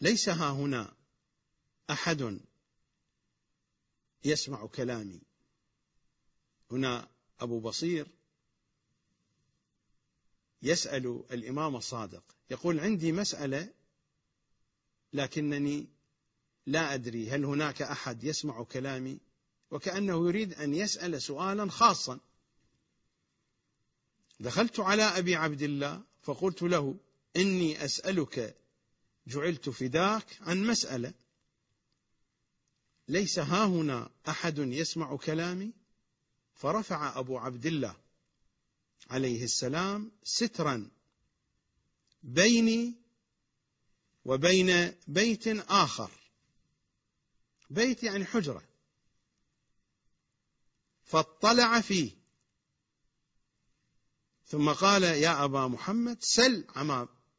[0.00, 0.96] ليس ها هنا
[1.90, 2.40] أحد
[4.24, 5.20] يسمع كلامي.
[6.70, 7.08] هنا
[7.40, 8.06] أبو بصير
[10.62, 13.68] يسأل الإمام الصادق يقول عندي مسألة
[15.12, 15.88] لكنني
[16.66, 19.18] لا أدري هل هناك أحد يسمع كلامي
[19.70, 22.20] وكأنه يريد أن يسأل سؤالا خاصا.
[24.40, 26.96] دخلت على أبي عبد الله فقلت له
[27.36, 28.56] إني أسألك
[29.26, 31.14] جعلت فداك عن مسألة.
[33.08, 35.72] ليس ها هنا أحد يسمع كلامي؟
[36.54, 37.96] فرفع أبو عبد الله
[39.10, 40.90] عليه السلام سترا
[42.22, 42.94] بيني
[44.24, 46.10] وبين بيت آخر.
[47.70, 48.62] بيت يعني حجرة.
[51.04, 52.10] فاطلع فيه.
[54.46, 56.64] ثم قال يا أبا محمد سل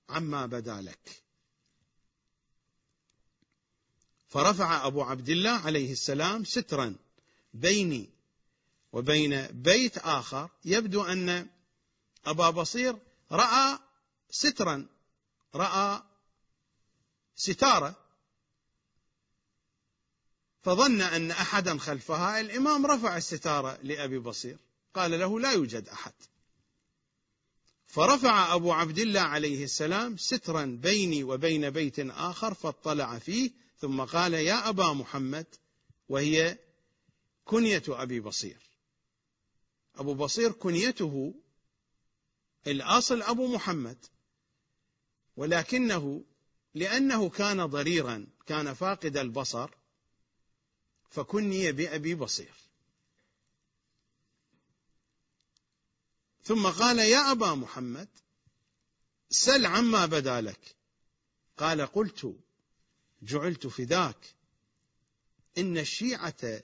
[0.09, 1.22] عما بدا لك.
[4.33, 6.95] فرفع أبو عبد الله عليه السلام سترا
[7.53, 8.09] بيني
[8.93, 10.49] وبين بيت آخر.
[10.65, 11.47] يبدو أن
[12.25, 12.95] أبا بصير
[13.31, 13.79] رأى
[14.29, 14.87] سترا
[15.55, 16.01] رأى
[17.35, 17.95] ستارة
[20.63, 24.57] فظن أن أحدا خلفها الإمام رفع الستارة لأبي بصير.
[24.95, 26.13] قال له لا يوجد أحد.
[27.87, 34.33] فرفع أبو عبد الله عليه السلام سترا بيني وبين بيت آخر فاطلع فيه ثم قال
[34.33, 35.45] يا أبا محمد
[36.09, 36.57] وهي
[37.45, 38.69] كنية أبي بصير.
[39.95, 41.33] أبو بصير كنيته
[42.67, 44.05] الأصل أبو محمد
[45.35, 46.23] ولكنه
[46.73, 49.69] لأنه كان ضريرا كان فاقد البصر
[51.09, 52.55] فكني بأبي بصير.
[56.43, 58.09] ثم قال يا أبا محمد
[59.29, 60.75] سل عما بدا لك.
[61.57, 62.42] قال قلت
[63.23, 64.35] جعلت فداك
[65.57, 66.63] إن الشيعة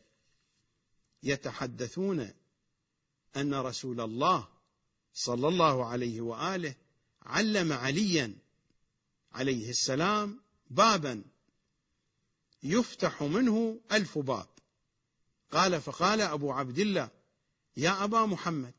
[1.24, 2.34] يتحدثون
[3.36, 4.48] أن رسول الله
[5.14, 6.76] صلى الله عليه وآله
[7.22, 8.36] علم عليا
[9.32, 10.40] عليه السلام
[10.70, 11.24] بابا
[12.64, 14.48] يفتح منه ألف باب.
[15.52, 17.10] قال فقال أبو عبد الله
[17.78, 18.74] يا أبا محمد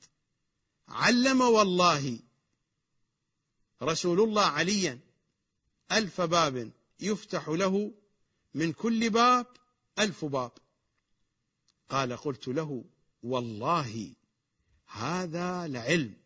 [0.89, 2.19] علم والله
[3.83, 4.99] رسول الله عليا
[5.93, 6.71] ألف باب.
[7.03, 7.93] يفتح له
[8.55, 9.47] من كل باب
[9.99, 10.53] ألف باب.
[11.89, 12.85] قال قلت له
[13.23, 14.15] والله
[14.87, 16.17] هذا لعلم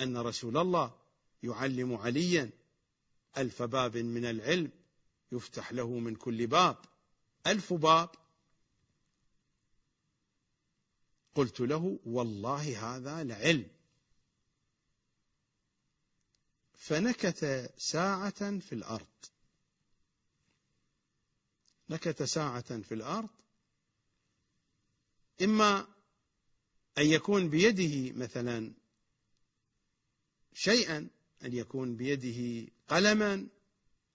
[0.00, 0.94] أن رسول الله
[1.42, 2.50] يعلم عليا
[3.38, 4.70] ألف باب من العلم
[5.32, 6.76] يفتح له من كل باب
[7.46, 8.10] ألف باب.
[11.34, 13.68] قلت له والله هذا لعلم.
[16.80, 19.06] فنكت ساعة في الأرض.
[21.90, 23.28] نكت ساعة في الأرض.
[25.42, 25.86] إما
[26.98, 28.72] أن يكون بيده مثلا
[30.52, 31.10] شيئا
[31.44, 33.34] أن يكون بيده قلما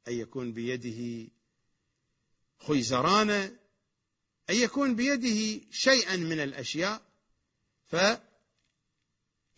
[0.08, 1.32] أن يكون بيده
[2.68, 3.46] خيزرانا
[4.50, 7.02] أن يكون بيده شيئا من الأشياء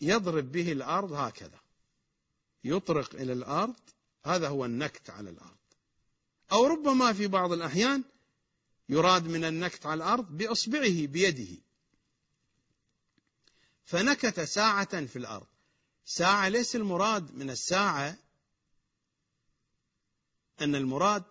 [0.00, 1.57] فيضرب به الأرض هكذا.
[2.64, 3.76] يطرق إلى الأرض
[4.24, 5.56] هذا هو النكت على الأرض.
[6.52, 8.04] أو ربما في بعض الأحيان
[8.88, 11.62] يراد من النكت على الأرض بإصبعه بيده.
[13.84, 15.46] فنكت ساعة في الأرض.
[16.04, 18.16] ساعة ليس المراد من الساعة
[20.60, 21.24] أن المراد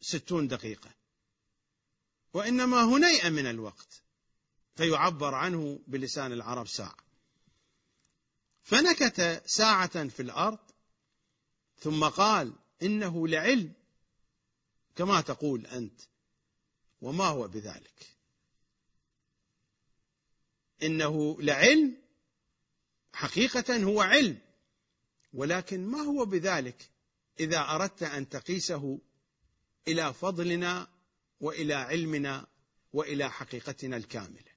[0.00, 0.90] ستون دقيقة.
[2.34, 4.02] وإنما هنيئة من الوقت.
[4.76, 7.01] فيعبر عنه بلسان العرب ساعة.
[8.62, 10.58] فنكت ساعة في الأرض
[11.78, 12.52] ثم قال
[12.82, 13.72] إنه لعلم
[14.96, 16.00] كما تقول أنت.
[17.00, 18.16] وما هو بذلك؟
[20.82, 21.96] إنه لعلم
[23.12, 24.38] حقيقة هو علم
[25.32, 26.90] ولكن ما هو بذلك
[27.40, 28.98] إذا أردت أن تقيسه
[29.88, 30.88] إلى فضلنا
[31.40, 32.46] وإلى علمنا
[32.92, 34.52] وإلى حقيقتنا الكاملة؟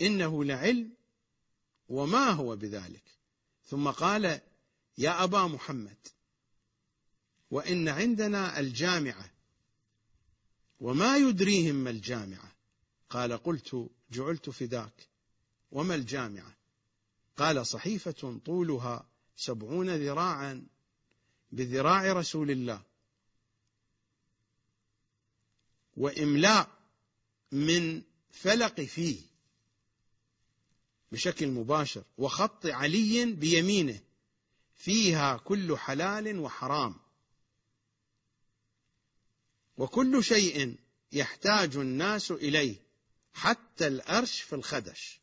[0.00, 0.92] إنه لعلم
[1.88, 3.02] وما هو بذلك؟
[3.66, 4.40] ثم قال
[4.98, 5.96] يا أبا محمد
[7.50, 9.30] وإن عندنا الجامعة
[10.80, 12.52] وما يدريهم ما الجامعة؟
[13.10, 15.08] قال قلت جعلت فداك
[15.70, 16.56] وما الجامعة؟
[17.36, 20.66] قال صحيفة طولها سبعون ذراعا
[21.52, 22.82] بذراع رسول الله.
[25.96, 26.70] وإملاء
[27.52, 29.33] من فلق فيه.
[31.14, 32.04] بشكل مباشر.
[32.18, 34.00] وخط علي بيمينه.
[34.74, 36.94] فيها كل حلال وحرام.
[39.76, 40.76] وكل شيء
[41.12, 42.76] يحتاج الناس إليه.
[43.32, 45.20] حتى الأرش في الخدش.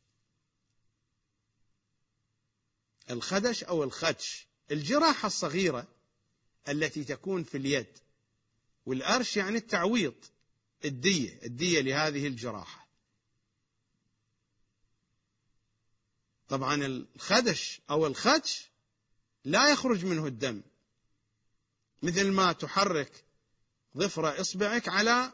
[3.10, 4.48] الخدش أو الخدش.
[4.72, 5.88] الجراحة الصغيرة
[6.70, 7.98] التي تكون في اليد.
[8.86, 10.16] والأرش يعني التعويض.
[10.86, 11.40] الدية.
[11.44, 12.81] الدية لهذه الجراحة.
[16.52, 18.70] طبعا الخدش أو الخدش
[19.46, 20.62] لا يخرج منه الدم.
[22.02, 23.26] مثل ما تحرك
[23.98, 25.32] ظفر إصبعك على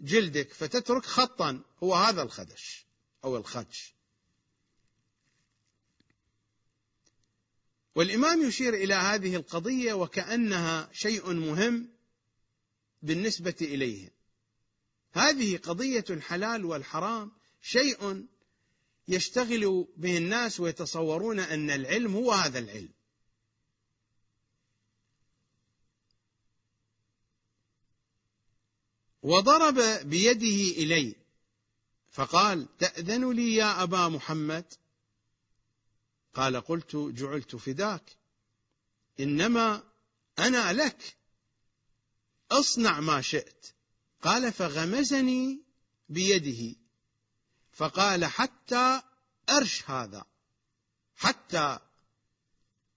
[0.00, 2.86] جلدك فتترك خطا هو هذا الخدش
[3.24, 3.94] أو الخدش.
[7.94, 11.88] والإمام يشير إلى هذه القضية وكأنها شيء مهم
[13.02, 14.10] بالنسبة إليه.
[15.12, 18.26] هذه قضية الحلال والحرام شيء
[19.10, 22.92] يشتغل به الناس ويتصورون أن العلم هو هذا العلم.
[29.22, 31.14] وضرب بيده إلي
[32.12, 34.74] فقال تأذن لي يا أبا محمد؟
[36.34, 38.16] قال قلت جعلت فداك
[39.20, 39.82] إنما
[40.38, 41.16] أنا لك
[42.50, 43.66] اصنع ما شئت.
[44.22, 45.62] قال فغمزني
[46.08, 46.79] بيده.
[47.80, 49.02] فقال حتى
[49.48, 50.24] أرش هذا
[51.16, 51.78] حتى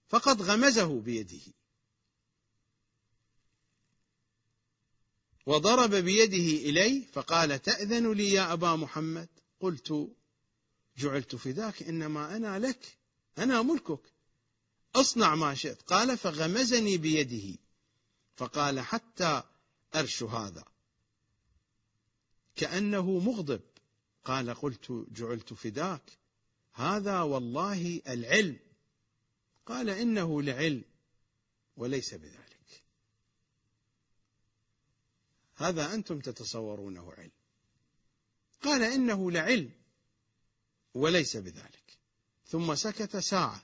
[0.08, 1.52] فقد غمزه بيده.
[5.46, 9.28] وضرب بيده الي فقال تأذن لي يا أبا محمد؟
[9.60, 10.08] قلت
[10.96, 12.98] جعلت فداك إنما أنا لك
[13.38, 14.12] أنا ملكك.
[14.94, 15.82] أصنع ما شئت.
[15.82, 17.58] قال فغمزني بيده.
[18.36, 19.42] فقال حتى
[19.94, 20.64] أرش هذا.
[22.56, 23.73] كأنه مغضب.
[24.24, 26.18] قال قلت جعلت فداك.
[26.72, 28.58] هذا والله العلم.
[29.66, 30.84] قال إنه لعلم
[31.76, 32.82] وليس بذلك.
[35.56, 37.30] هذا أنتم تتصورونه علم.
[38.62, 39.72] قال إنه لعلم
[40.94, 41.98] وليس بذلك.
[42.46, 43.62] ثم سكت ساعة.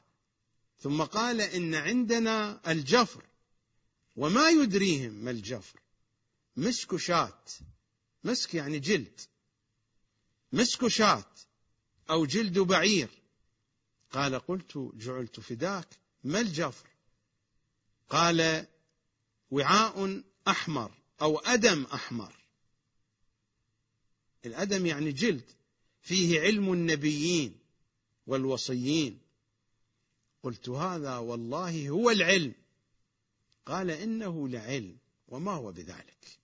[0.79, 3.25] ثم قال إن عندنا الجفر.
[4.17, 5.81] وما يدريهم ما الجفر.
[6.57, 7.45] مسك شاة.
[8.25, 9.21] مسك يعني جلد.
[10.53, 11.25] مسك شاة
[12.11, 13.09] أو جلد بعير.
[14.11, 15.89] قال قلت جعلت فداك
[16.25, 16.89] ما الجفر؟
[18.09, 18.67] قال
[19.51, 20.93] وعاء أحمر
[21.23, 22.35] أو أدم أحمر.
[24.47, 25.51] الأدم يعني جلد
[26.03, 27.59] فيه علم النبيين
[28.27, 29.21] والوصيين.
[30.43, 32.55] قلت هذا والله هو العلم.
[33.67, 34.97] قال إنه لعلم
[35.29, 36.39] وما هو بذلك.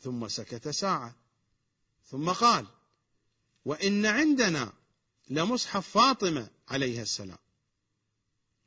[0.00, 1.16] ثم سكت ساعة.
[2.10, 2.66] ثم قال
[3.64, 4.72] وإن عندنا
[5.30, 7.38] لمصحف فاطمة عليها السلام.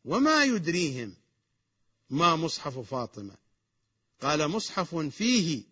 [0.06, 1.16] وما يدريهم
[2.10, 3.36] ما مصحف فاطمة؟
[4.22, 5.64] قال مصحف فيه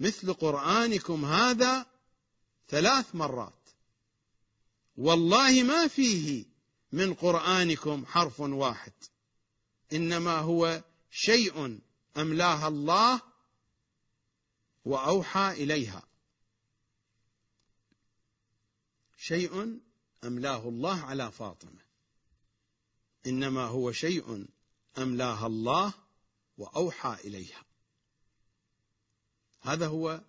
[0.00, 1.86] مثل قرآنكم هذا
[2.68, 3.52] ثلاث مرات.
[4.96, 6.44] والله ما فيه
[6.92, 8.92] من قرآنكم حرف واحد.
[9.92, 11.78] إنما هو شيء
[12.16, 13.20] أملاها الله
[14.84, 16.05] وأوحى إليها.
[19.16, 19.80] شيء
[20.24, 21.80] أملاه الله على فاطمة.
[23.26, 24.46] إنما هو شيء
[24.98, 25.92] أملاها الله
[26.58, 27.64] وأوحى إليها.
[29.60, 30.20] هذا هو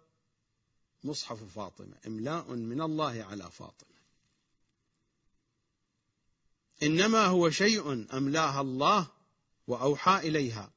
[1.04, 3.98] مصحف فاطمة إملاء من الله على فاطمة.
[6.84, 9.08] إنما هو شيء أملاها الله
[9.68, 10.72] وأوحى إليها.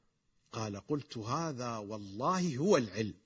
[0.51, 3.17] قال قلت هذا والله هو العلم.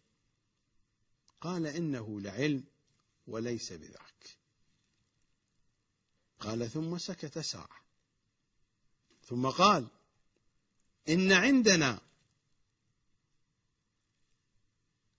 [1.41, 2.63] قال إنه لعلم
[3.27, 4.14] وليس بذاك.
[6.45, 7.81] قال ثم سكت ساعة.
[9.23, 9.87] ثم قال
[11.09, 12.01] إن عندنا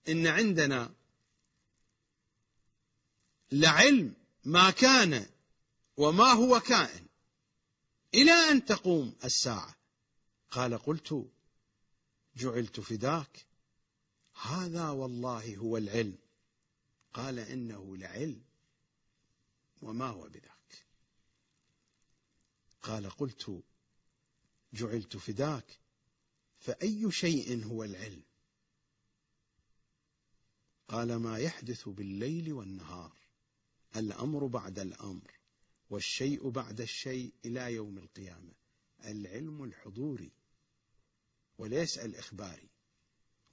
[0.08, 0.94] إن عندنا
[3.52, 4.14] لعلم
[4.44, 5.26] ما كان
[5.96, 7.06] وما هو كائن
[8.14, 9.76] إلى أن تقوم الساعة.
[10.50, 11.26] قال قلت
[12.36, 13.46] جعلت فداك.
[14.42, 16.18] هذا والله هو العلم.
[17.14, 18.42] قال إنه لعلم
[19.82, 20.55] وما هو بذاك
[22.86, 23.62] قال قلت
[24.72, 25.78] جعلت فداك
[26.58, 28.22] فأي شيء هو العلم؟
[30.88, 33.12] قال ما يحدث بالليل والنهار
[33.96, 35.32] الأمر بعد الأمر
[35.90, 38.52] والشيء بعد الشيء إلى يوم القيامة
[39.04, 40.32] العلم الحضوري
[41.58, 42.68] وليس الإخباري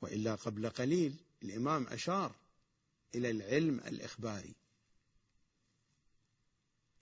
[0.02, 2.36] وإلا قبل قليل الإمام أشار
[3.16, 4.56] إلى العلم الإخباري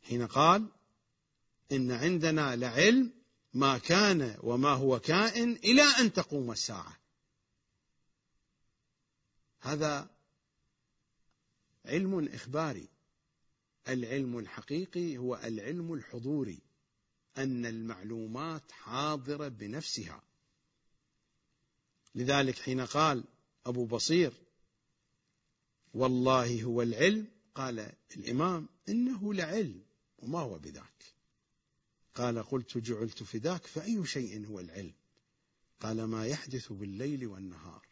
[0.02, 0.72] حين قال
[1.72, 3.12] إن عندنا لعلم
[3.54, 6.98] ما كان وما هو كائن إلى أن تقوم الساعة.
[9.62, 10.10] هذا
[11.86, 12.88] علم إخباري.
[13.88, 16.60] العلم الحقيقي هو العلم الحضوري.
[17.38, 20.22] أن المعلومات حاضرة بنفسها.
[22.16, 23.24] لذلك حين قال
[23.66, 24.34] أبو بصير
[25.94, 29.82] والله هو العلم قال الإمام إنه لعلم
[30.18, 31.14] وما هو بذاك.
[32.16, 34.94] قال قلت جعلت فداك فأي شيء هو العلم؟
[35.80, 37.88] قال ما يحدث بالليل والنهار.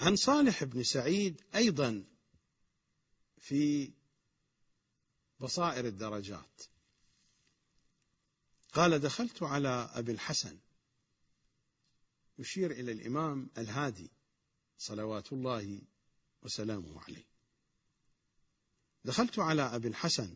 [0.00, 2.04] عن صالح بن سعيد أيضا
[3.40, 3.92] في
[5.40, 6.62] بصائر الدرجات.
[8.72, 10.58] قال دخلت على أبي الحسن.
[12.38, 14.10] يشير إلى الإمام الهادي
[14.78, 15.82] صلوات الله
[16.42, 17.24] وسلامه عليه.
[19.04, 20.34] دخلت على أبي الحسن.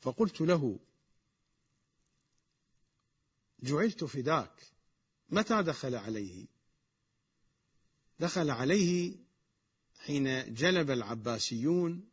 [0.00, 0.78] فقلت له
[3.60, 4.62] جعلت فداك.
[5.28, 6.46] متى دخل عليه؟
[8.20, 9.16] دخل عليه
[9.98, 12.09] حين جلب العباسيون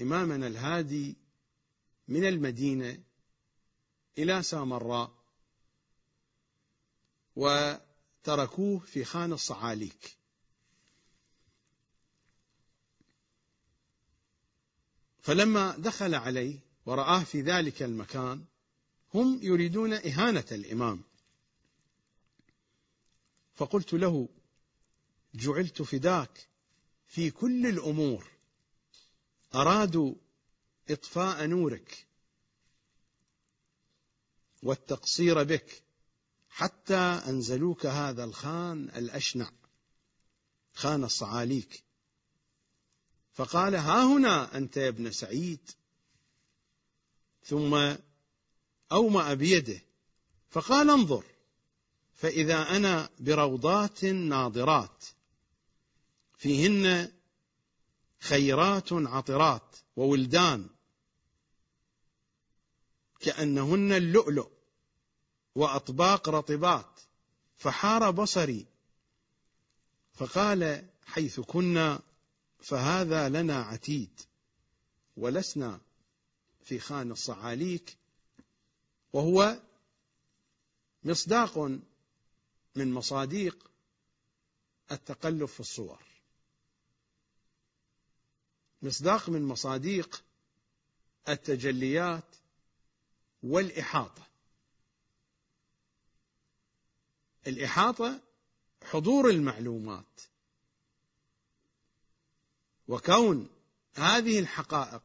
[0.00, 1.16] إمامنا الهادي
[2.08, 3.02] من المدينة
[4.18, 5.12] إلى سامراء
[7.36, 10.16] وتركوه في خان الصعاليك.
[15.22, 18.44] فلما دخل عليه ورآه في ذلك المكان
[19.14, 21.02] هم يريدون إهانة الإمام.
[23.54, 24.28] فقلت له
[25.34, 26.48] جعلت فداك
[27.06, 28.39] في كل الأمور.
[29.54, 30.14] أرادوا
[30.90, 32.06] إطفاء نورك
[34.62, 35.82] والتقصير بك
[36.48, 36.94] حتى
[37.28, 39.50] أنزلوك هذا الخان الأشنع
[40.72, 41.84] خان الصعاليك.
[43.32, 45.70] فقال ها هنا أنت يا ابن سعيد.
[47.44, 47.96] ثم
[48.92, 49.82] أومأ بيده
[50.50, 51.24] فقال انظر
[52.14, 55.04] فإذا أنا بروضات ناضرات
[56.38, 57.12] فيهن
[58.20, 60.68] خيرات عطرات وولدان.
[63.20, 64.48] كأنهن اللؤلؤ
[65.54, 67.00] وأطباق رطبات.
[67.56, 68.66] فحار بصري.
[70.14, 72.00] فقال حيث كنا
[72.58, 74.20] فهذا لنا عتيد.
[75.16, 75.80] ولسنا
[76.64, 77.96] في خان الصعاليك.
[79.12, 79.60] وهو
[81.04, 81.58] مصداق
[82.74, 83.70] من مصاديق
[84.92, 86.09] التقلب في الصور.
[88.82, 90.24] مصداق من مصاديق
[91.28, 92.36] التجليات
[93.42, 94.26] والإحاطة.
[97.46, 98.20] الإحاطة
[98.84, 100.20] حضور المعلومات.
[102.88, 103.48] وكون
[103.94, 105.02] هذه الحقائق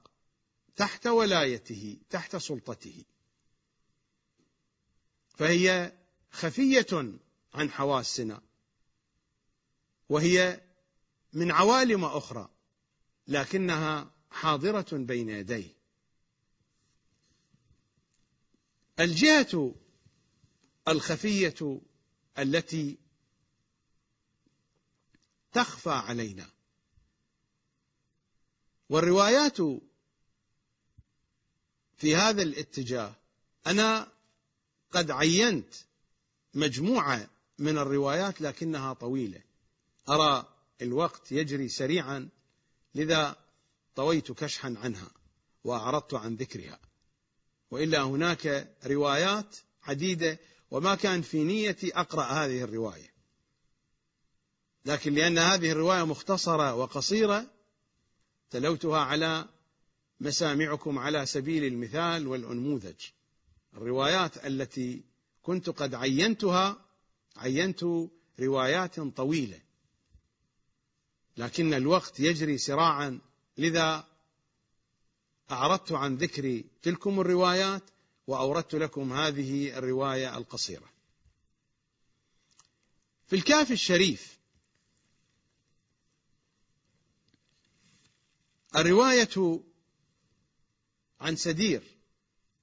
[0.76, 3.03] تحت ولايته تحت سلطته.
[5.38, 5.93] فهي
[6.32, 7.13] خفية
[7.53, 8.41] عن حواسنا.
[10.09, 10.61] وهي
[11.34, 12.55] من عوالم أخرى.
[13.28, 15.76] لكنها حاضرة بين يديه.
[18.99, 19.76] الجهة
[20.88, 21.82] الخفية
[22.39, 22.97] التي
[25.51, 26.49] تخفى علينا.
[28.89, 29.57] والروايات
[31.97, 33.15] في هذا الاتجاه
[33.67, 34.11] أنا
[34.91, 35.73] قد عينت
[36.53, 39.41] مجموعة من الروايات لكنها طويلة.
[40.09, 42.30] أرى الوقت يجري سريعا.
[42.96, 43.36] لذا
[43.96, 45.12] طويت كشحا عنها
[45.64, 46.80] وأعرضت عن ذكرها.
[47.72, 50.39] وإلا هناك روايات عديده
[50.72, 53.14] وما كان في نيتي أقرأ هذه الرواية.
[54.86, 57.46] لكن لأن هذه الرواية مختصرة وقصيرة
[58.50, 59.46] تلوتها على
[60.20, 63.02] مسامعكم على سبيل المثال والأنموذج.
[63.74, 65.04] الروايات التي
[65.43, 66.86] كنت قد عينتها
[67.38, 67.86] عينت
[68.39, 69.64] روايات طويلة.
[71.38, 73.19] لكن الوقت يجري سراعا.
[73.57, 74.07] لذا
[75.51, 77.83] أعرضت عن ذكر تلكم الروايات
[78.27, 80.89] وأوردت لكم هذه الرواية القصيرة.
[83.27, 84.39] في الكافي الشريف
[88.75, 89.63] الرواية
[91.19, 91.83] عن سدير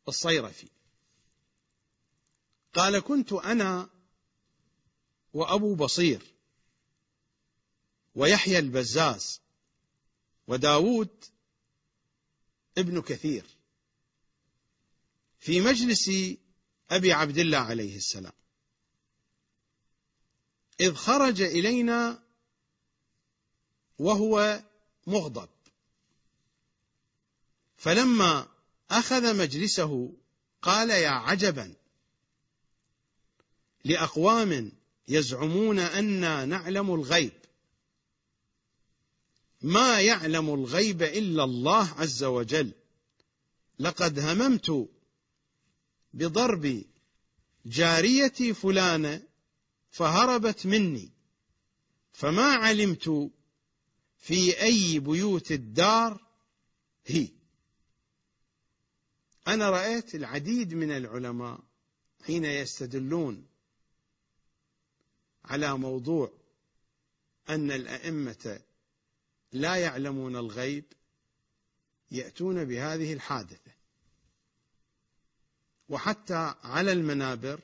[0.08, 0.68] الصيرفي.
[2.74, 3.90] قال كنت أنا
[5.32, 6.31] وأبو بصير
[8.14, 9.40] ويحيى البزاز
[10.46, 11.24] وداود
[12.78, 13.44] ابن كثير
[15.40, 16.10] في مجلس
[16.90, 18.32] أبي عبد الله عليه السلام.
[20.80, 22.22] إذ خرج إلينا
[23.98, 24.62] وهو
[25.06, 25.48] مغضب.
[27.76, 28.48] فلما
[28.90, 30.12] أخذ مجلسه
[30.62, 31.74] قال يا عجبا
[33.84, 34.72] لأقوام
[35.08, 37.41] يزعمون أنا نعلم الغيب
[39.62, 42.72] ما يعلم الغيب إلا الله عز وجل.
[43.78, 44.88] لقد هممت
[46.14, 46.84] بضرب
[47.66, 49.22] جاريتي فلانه
[49.90, 51.10] فهربت مني.
[52.12, 53.30] فما علمت
[54.18, 56.20] في أي بيوت الدار
[57.06, 57.28] هي.
[59.48, 61.60] أنا رأيت العديد من العلماء
[62.26, 63.46] حين يستدلون
[65.44, 66.32] على موضوع
[67.48, 68.60] أن الأئمة
[69.52, 70.84] لا يعلمون الغيب
[72.10, 73.72] يأتون بهذه الحادثة.
[75.88, 77.60] وحتى على المنابر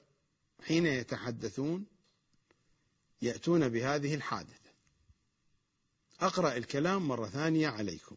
[0.67, 1.87] حين يتحدثون
[3.23, 4.71] يأتون بهذه الحادثة.
[6.21, 8.17] أقرأ الكلام مرة ثانية عليكم.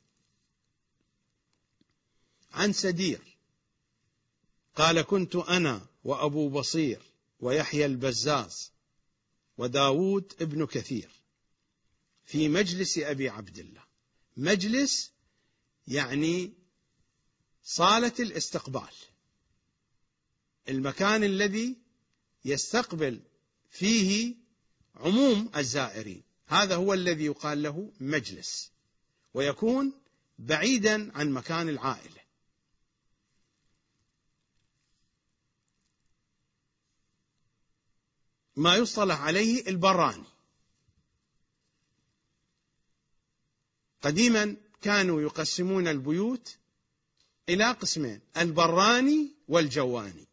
[2.54, 3.38] عن سدير
[4.76, 7.02] قال كنت أنا وأبو بصير
[7.40, 8.72] ويحيى البزاز
[9.58, 11.21] وداود ابن كثير
[12.26, 13.84] في مجلس أبي عبد الله.
[14.38, 15.12] مجلس
[15.88, 16.54] يعني
[17.64, 18.94] صالة الاستقبال.
[20.70, 21.78] المكان الذي
[22.46, 23.22] يستقبل
[23.70, 24.36] فيه
[24.96, 26.24] عموم الزائرين.
[26.48, 28.72] هذا هو الذي يقال له مجلس.
[29.34, 29.94] ويكون
[30.40, 32.22] بعيدا عن مكان العائلة.
[38.56, 40.24] ما يصطلح عليه البراني.
[44.02, 46.58] قديما كانوا يقسمون البيوت
[47.50, 50.28] إلى قسمين البراني والجواني.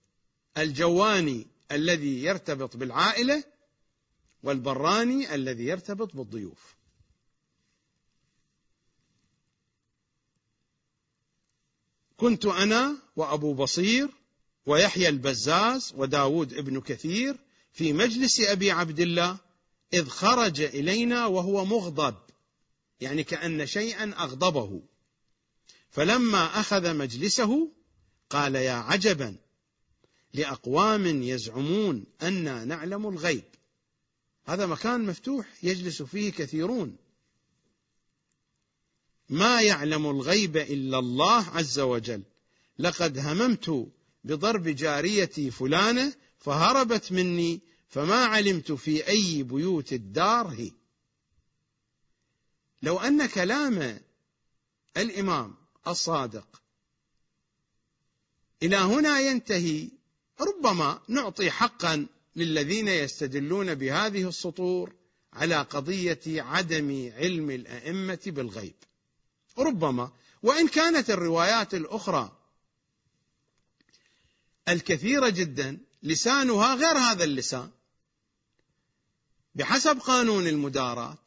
[0.59, 3.45] الجواني الذي يرتبط بالعائلة
[4.43, 6.75] والبراني الذي يرتبط بالضيوف.
[12.17, 14.09] كنت أنا وأبو بصير
[14.67, 17.37] ويحيى البزاز وداود ابن كثير
[17.73, 19.37] في مجلس أبي عبد الله
[19.93, 22.28] إذ خرج إلينا وهو مغضب.
[23.01, 24.83] يعني كأن شيئا أغضبه.
[25.91, 27.73] فلما أخذ مجلسه
[28.31, 29.37] قال يا عجبا
[30.35, 33.45] لأقوام يزعمون أنا نعلم الغيب.
[34.45, 36.97] هذا مكان مفتوح يجلس فيه كثيرون.
[39.29, 42.23] ما يعلم الغيب إلا الله عز وجل.
[42.79, 43.89] لقد هممت
[44.25, 50.73] بضرب جاريتي فلانة فهربت مني فما علمت في أي بيوت الدار هي.
[52.83, 54.01] لو أن كلام
[54.97, 55.55] الإمام
[55.87, 56.63] الصادق
[58.63, 59.89] إلى هنا ينتهي
[60.41, 62.07] ربما نعطي حقا
[62.37, 64.93] للذين يستدلون بهذه السطور
[65.33, 68.75] على قضية عدم علم الأئمة بالغيب.
[69.59, 70.11] ربما
[70.43, 72.39] وإن كانت الروايات الأخرى
[74.69, 77.71] الكثيرة جدا لسانها غير هذا اللسان
[79.55, 81.19] بحسب قانون المدارات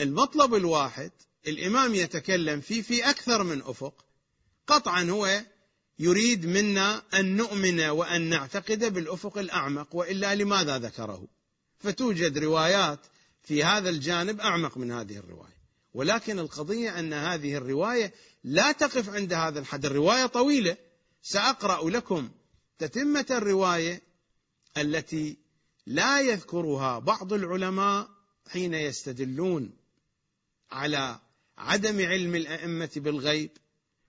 [0.00, 1.10] المطلب الواحد
[1.46, 4.04] الإمام يتكلم فيه في أكثر من أفق
[4.66, 5.42] قطعا هو
[5.98, 11.28] يريد منا أن نؤمن وأن نعتقد بالأفق الأعمق وإلا لماذا ذكره؟
[11.78, 12.98] فتوجد روايات
[13.42, 15.58] في هذا الجانب أعمق من هذه الرواية.
[15.94, 20.76] ولكن القضية أن هذه الرواية لا تقف عند هذا الحد، الرواية طويلة
[21.22, 22.30] سأقرأ لكم
[22.78, 24.02] تتمة الرواية
[24.76, 25.36] التي
[25.86, 28.08] لا يذكرها بعض العلماء
[28.48, 29.77] حين يستدلون
[30.70, 31.20] على
[31.58, 33.50] عدم علم الأئمة بالغيب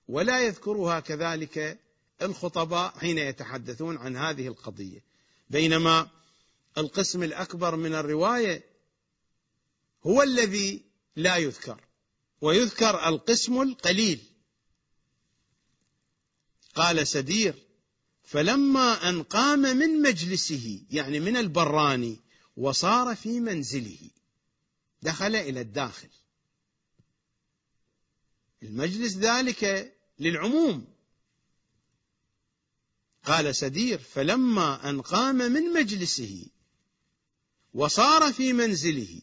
[0.07, 1.80] ولا يذكرها كذلك
[2.22, 5.03] الخطباء حين يتحدثون عن هذه القضية.
[5.49, 6.10] بينما
[6.78, 8.64] القسم الأكبر من الرواية
[10.03, 10.86] هو الذي
[11.16, 11.82] لا يذكر
[12.41, 14.24] ويذكر القسم القليل.
[16.76, 17.55] قال سدير
[18.24, 22.20] فلما أن قام من مجلسه يعني من البراني
[22.57, 24.10] وصار في منزله
[25.01, 26.10] دخل إلى الداخل.
[28.64, 30.88] المجلس ذلك للعموم.
[33.24, 36.45] قال سدير فلما أن قام من مجلسه
[37.74, 39.22] وصار في منزله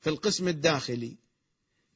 [0.00, 1.16] في القسم الداخلي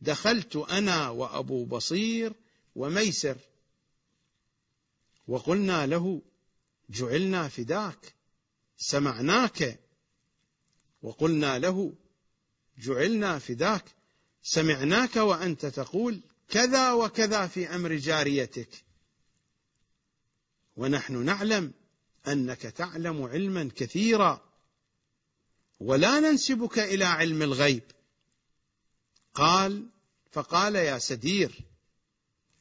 [0.01, 2.33] دخلت أنا وأبو بصير
[2.75, 3.37] وميسر
[5.29, 6.23] وقلنا له
[6.91, 8.15] جعلنا فداك
[8.77, 9.81] سمعناك
[11.03, 11.95] وقلنا له
[12.79, 13.85] جعلنا فداك
[14.47, 18.85] سمعناك وأنت تقول كذا وكذا في أمر جاريتك.
[20.77, 21.73] ونحن نعلم
[22.29, 24.41] أنك تعلم علما كثيرا.
[25.81, 27.83] ولا ننسبك إلى علم الغيب.
[29.35, 29.87] قال
[30.33, 31.61] فقال يا سدير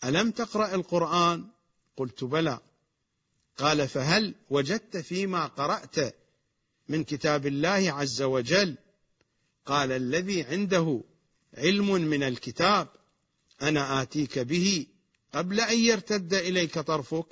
[0.03, 1.47] ألم تقرأ القرآن؟
[1.97, 2.59] قلت بلى.
[3.57, 6.15] قال فهل وجدت فيما قرأت
[6.89, 8.77] من كتاب الله عز وجل؟
[9.65, 11.03] قال الذي عنده
[11.53, 12.87] علم من الكتاب
[13.61, 14.87] أنا آتيك به
[15.33, 17.27] قبل أن يرتد إليك طرفك.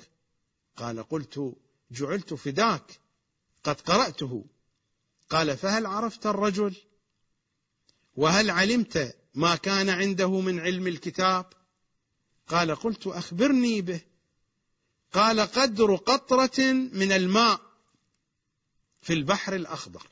[0.76, 1.56] قال قلت
[1.90, 3.00] جعلت فداك
[3.64, 4.44] قد قرأته.
[5.30, 6.76] قال فهل عرفت الرجل؟
[8.14, 11.52] وهل علمت ما كان عنده من علم الكتاب؟
[12.46, 14.00] قال قلت أخبرني به.
[15.12, 17.60] قال قدر قطرة من الماء
[19.02, 20.06] في البحر الأخضر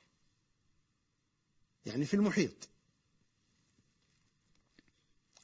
[1.87, 2.69] يعني في المحيط.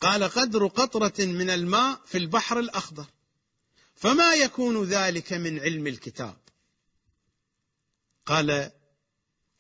[0.01, 3.07] قال قدر قطرة من الماء في البحر الأخضر.
[3.95, 6.37] فما يكون ذلك من علم الكتاب؟
[8.27, 8.71] قال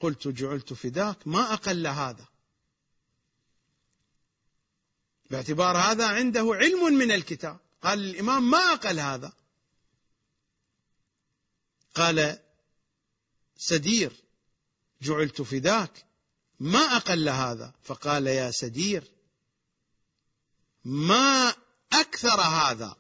[0.01, 2.29] قلت جعلت فداك ما أقل هذا.
[5.31, 7.59] باعتبار هذا عنده علم من الكتاب.
[7.83, 9.33] قال الإمام ما أقل هذا.
[11.95, 12.39] قال
[13.57, 14.13] سدير
[15.03, 16.07] جعلت فداك
[16.61, 17.75] ما أقل هذا.
[17.83, 19.16] فقال يا سدير
[20.89, 21.55] ما
[21.93, 22.97] أكثر هذا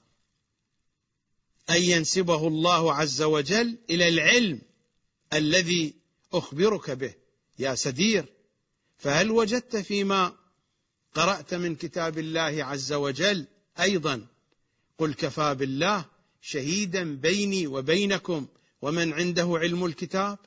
[1.70, 4.62] أن ينسبه الله عز وجل إلى العلم
[5.32, 5.94] الذي
[6.32, 7.14] أخبرك به
[7.58, 8.24] يا سدير.
[8.98, 10.36] فهل وجدت فيما
[11.14, 13.46] قرأت من كتاب الله عز وجل
[13.80, 14.26] أيضا؟
[14.98, 16.04] قل كفى بالله
[16.40, 18.46] شهيدا بيني وبينكم
[18.82, 20.38] ومن عنده علم الكتاب؟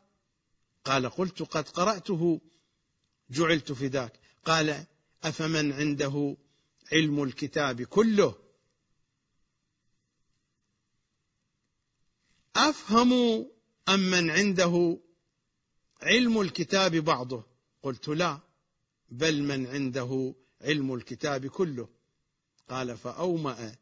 [0.85, 2.41] قال قلت قد قرأته
[3.29, 4.13] جعلت فداك
[4.45, 4.85] قال
[5.23, 6.35] أفمن عنده
[6.91, 8.35] علم الكتاب كله.
[12.55, 13.11] أفهم
[13.89, 14.99] أم من عنده
[16.01, 17.43] علم الكتاب بعضه؟
[17.83, 18.39] قلت لا
[19.09, 21.89] بل من عنده علم الكتاب كله.
[22.69, 23.75] قال فأومأ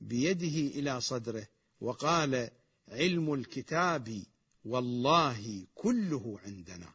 [0.00, 1.48] بيده إلى صدره
[1.80, 2.50] وقال
[2.88, 4.22] علم الكتاب
[4.64, 6.94] والله كله عندنا.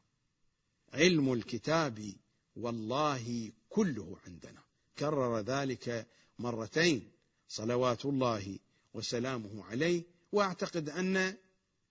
[0.93, 2.14] علم الكتاب
[2.55, 4.62] والله كله عندنا.
[4.99, 6.07] كرر ذلك
[6.39, 7.11] مرتين
[7.47, 8.59] صلوات الله
[8.93, 11.37] وسلامه عليه وأعتقد أن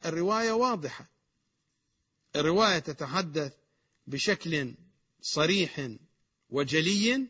[0.05, 1.07] الرواية واضحة.
[2.36, 3.55] الرواية تتحدث
[4.07, 4.74] بشكل
[5.20, 5.90] صريح
[6.50, 7.26] وجلي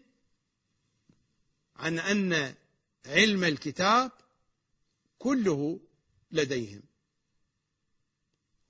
[1.77, 2.55] عن أن
[3.07, 4.13] علم الكتاب
[5.19, 5.81] كله
[6.31, 6.83] لديهم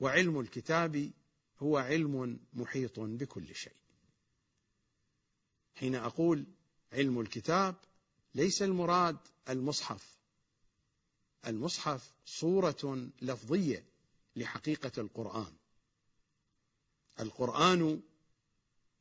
[0.00, 1.10] وعلم الكتاب
[1.58, 3.76] هو علم محيط بكل شيء.
[5.74, 6.46] حين أقول
[6.92, 7.74] علم الكتاب
[8.34, 9.16] ليس المراد
[9.48, 10.18] المصحف.
[11.46, 13.84] المصحف صورة لفظية
[14.36, 15.52] لحقيقة القرآن.
[17.20, 18.02] القرآن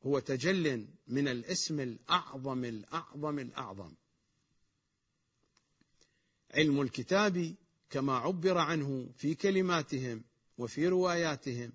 [0.06, 3.94] هو تجل من الاسم الأعظم الأعظم الأعظم.
[6.50, 7.54] علم الكتاب
[7.90, 10.24] كما عبر عنه في كلماتهم
[10.58, 11.72] وفي رواياتهم.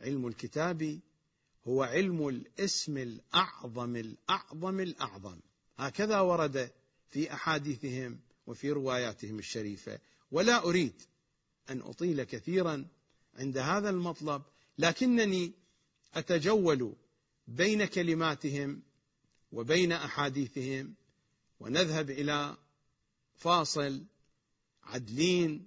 [0.00, 1.00] علم الكتاب
[1.68, 5.40] هو علم الاسم الأعظم الأعظم الأعظم.
[5.78, 6.70] هكذا ورد
[7.08, 9.98] في أحاديثهم وفي رواياتهم الشريفة.
[10.30, 11.02] ولا أريد
[11.70, 12.88] أن أطيل كثيرا
[13.34, 14.42] عند هذا المطلب
[14.78, 15.52] لكنني
[16.14, 16.96] أتجول
[17.46, 18.82] بين كلماتهم
[19.52, 20.94] وبين أحاديثهم
[21.60, 22.56] ونذهب إلى
[23.34, 24.04] فاصل.
[24.82, 25.66] عدلين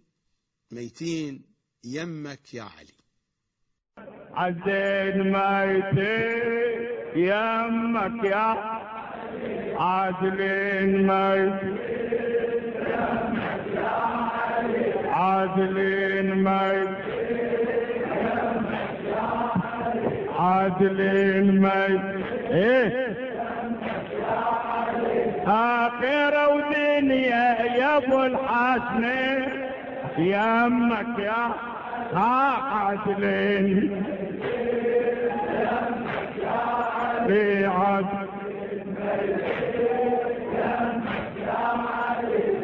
[0.72, 1.42] ميتين
[1.84, 3.03] يمك يا علي.
[4.38, 8.56] عزين ميتين يمك يا
[9.80, 11.78] عادلين ميتين
[15.14, 16.96] عادلين ميتين
[20.40, 23.08] عادلين ميتين إيه؟
[25.48, 27.46] آخرة ودنيا
[27.78, 29.04] يا أبو الحسن.
[30.18, 31.50] يمك يا
[32.14, 34.04] ها عادلين
[37.28, 37.68] في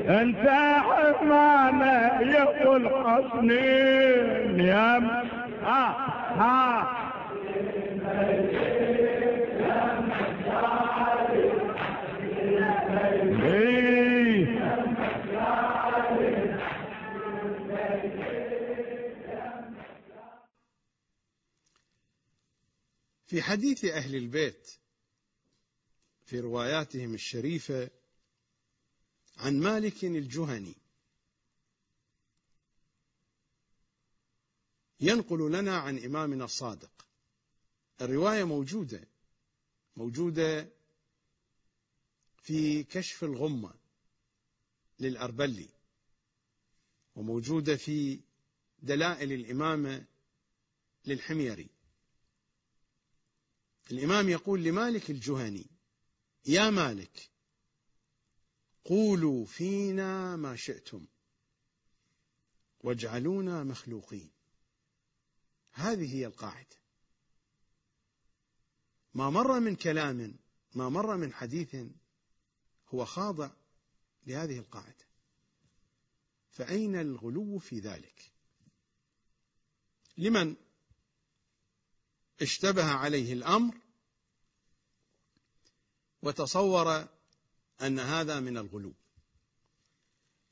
[0.10, 5.01] أنت حمامة يا ابو الحسنين يا
[5.66, 5.95] ها
[6.39, 6.88] ها
[23.30, 24.72] في حديث أهل البيت
[26.26, 27.90] في رواياتهم الشريفة
[29.38, 30.76] عن مالك الجهني.
[35.00, 37.06] ينقل لنا عن إمامنا الصادق.
[38.02, 39.04] الرواية موجودة
[39.96, 40.70] موجودة
[42.44, 43.74] في كشف الغمة
[45.00, 45.70] للأربلي
[47.16, 48.20] وموجودة في
[48.80, 50.06] دلائل الإمامة
[51.06, 51.79] للحميري.
[53.92, 55.66] الإمام يقول لمالك الجهني
[56.46, 57.30] يا مالك
[58.86, 61.06] قولوا فينا ما شئتم
[62.80, 64.32] واجعلونا مخلوقين.
[65.72, 66.76] هذه هي القاعدة.
[69.14, 70.36] ما مر من كلام
[70.76, 71.76] ما مر من حديث
[72.88, 73.52] هو خاضع
[74.28, 75.06] لهذه القاعدة.
[76.50, 78.32] فأين الغلو في ذلك؟
[80.18, 80.56] لمن؟
[82.42, 83.76] اشتبه عليه الأمر
[86.22, 87.08] وتصور
[87.82, 88.94] أن هذا من الغلو.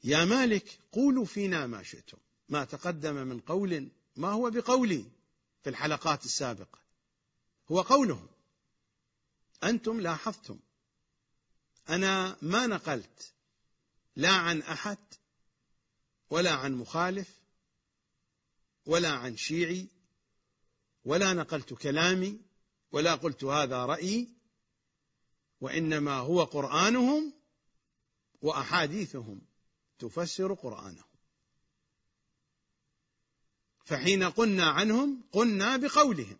[0.03, 2.17] يا مالك قولوا فينا ما شئتم.
[2.49, 5.05] ما تقدم من قول ما هو بقولي
[5.63, 6.79] في الحلقات السابقة؟
[7.71, 8.27] هو قولهم.
[9.63, 10.59] أنتم لاحظتم.
[11.89, 13.33] أنا ما نقلت
[14.15, 14.97] لا عن أحد
[16.29, 17.29] ولا عن مخالف
[18.85, 19.87] ولا عن شيعي
[21.07, 22.41] ولا نقلت كلامي
[22.91, 24.29] ولا قلت هذا رأيي
[25.61, 27.33] وإنما هو قرآنهم
[28.41, 29.41] وأحاديثهم
[29.99, 31.07] تفسر قرآنهم.
[33.85, 36.37] فحين قلنا عنهم قلنا بقولهم.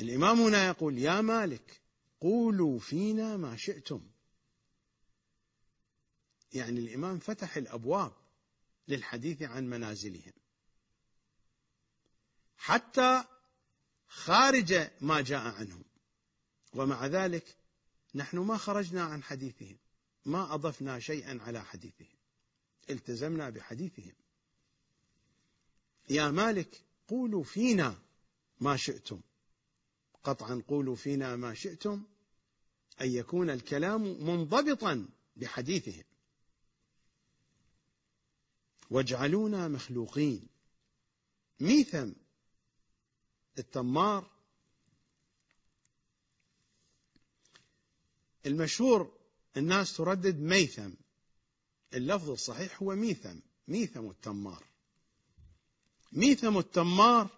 [0.00, 1.82] الإمام هنا يقول يا مالك
[2.20, 4.10] قولوا فينا ما شئتم.
[6.52, 8.12] يعني الإمام فتح الأبواب
[8.88, 10.32] للحديث عن منازلهم.
[12.60, 13.24] حتى
[14.08, 15.84] خارج ما جاء عنهم.
[16.74, 17.56] ومع ذلك
[18.14, 19.76] نحن ما خرجنا عن حديثهم
[20.24, 22.16] ما أضفنا شيئا على حديثهم.
[22.90, 24.12] التزمنا بحديثهم.
[26.10, 27.98] يا مالك قولوا فينا
[28.60, 29.20] ما شئتم.
[30.24, 32.04] قطعا قولوا فينا ما شئتم
[33.00, 36.04] أن يكون الكلام منضبطا بحديثهم.
[38.90, 40.48] واجعلونا مخلوقين.
[41.60, 42.12] ميثم
[43.60, 44.30] التمار.
[48.46, 49.18] المشهور
[49.56, 50.90] الناس تردد ميثم.
[51.94, 53.38] اللفظ الصحيح هو ميثم.
[53.68, 54.64] ميثم التمار.
[56.12, 57.28] ميثم التمار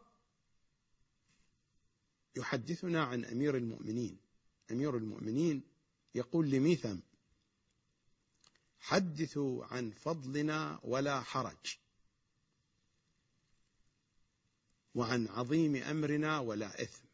[2.36, 4.18] يحدثنا عن أمير المؤمنين.
[4.70, 5.62] أمير المؤمنين
[6.14, 6.96] يقول لميثم
[8.80, 11.81] حدثوا عن فضلنا ولا حرج.
[14.94, 17.04] وعن عظيم أمرنا ولا إثم.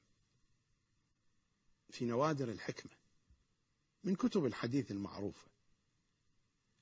[1.91, 2.93] في نوادر الحكمة
[4.05, 5.49] من كتب الحديث المعروفة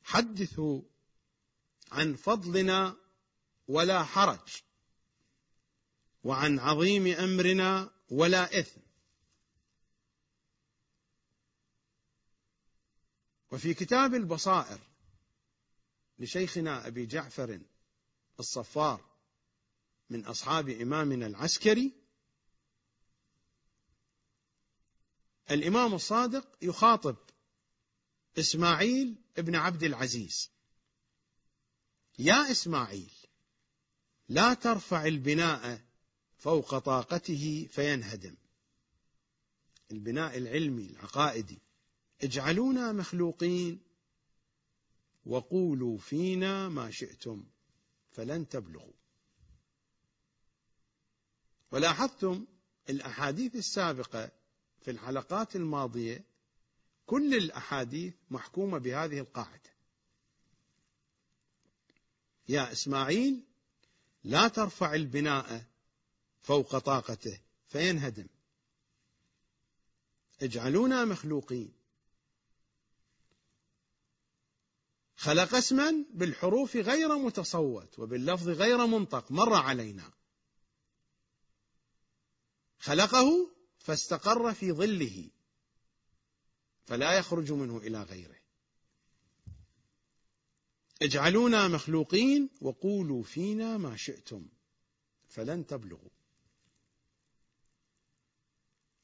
[0.03, 0.83] حدثوا
[1.93, 2.97] عن فضلنا
[3.69, 4.63] ولا حرج
[6.25, 8.81] وعن عظيم أمرنا ولا إثم.
[13.51, 14.79] وفي كتاب البصائر
[16.19, 17.61] لشيخنا أبي جعفر
[18.41, 19.06] الصفار
[20.11, 21.93] من أصحاب إمامنا العسكري.
[25.51, 27.17] الإمام الصادق يخاطب
[28.39, 30.51] إسماعيل ابن عبد العزيز.
[32.19, 33.13] يا إسماعيل
[34.29, 35.81] لا ترفع البناء
[36.39, 38.37] فوق طاقته فينهدم.
[39.91, 41.59] البناء العلمي العقائدي.
[42.23, 43.81] اجعلونا مخلوقين
[45.27, 47.45] وقولوا فينا ما شئتم
[48.11, 48.96] فلن تبلغوا.
[51.77, 52.47] ولاحظتم
[52.91, 54.31] الأحاديث السابقة
[54.81, 56.25] في الحلقات الماضية
[57.07, 59.71] كل الأحاديث محكومة بهذه القاعدة.
[62.49, 63.43] يا إسماعيل
[64.25, 65.65] لا ترفع البناء
[66.43, 68.27] فوق طاقته فينهدم.
[70.43, 71.73] اجعلونا مخلوقين.
[75.17, 80.16] خلق اسما بالحروف غير متصوت وباللفظ غير منطق مر علينا.
[82.87, 85.31] خلقه فاستقر في ظله
[86.85, 88.37] فلا يخرج منه إلى غيره.
[91.03, 94.49] اجعلونا مخلوقين وقولوا فينا ما شئتم
[95.29, 96.11] فلن تبلغوا.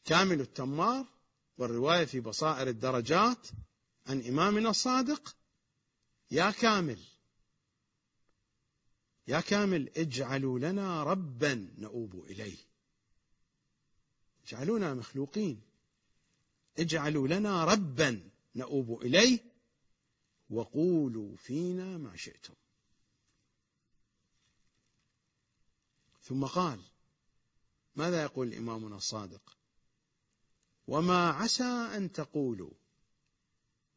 [0.04, 1.06] كامل التمار
[1.58, 3.48] والرواية في بصائر الدرجات
[4.06, 5.36] عن إمامنا الصادق
[6.30, 7.00] يا كامل
[9.26, 12.71] يا كامل اجعلوا لنا ربا نؤوب إليه.
[14.52, 15.62] اجعلونا مخلوقين.
[16.78, 19.40] اجعلوا لنا ربا نؤوب إليه
[20.50, 22.54] وقولوا فينا ما شئتم.
[26.22, 26.80] ثم قال
[27.96, 29.56] ماذا يقول إمامنا الصادق؟
[30.86, 32.72] وما عسى أن تقولوا.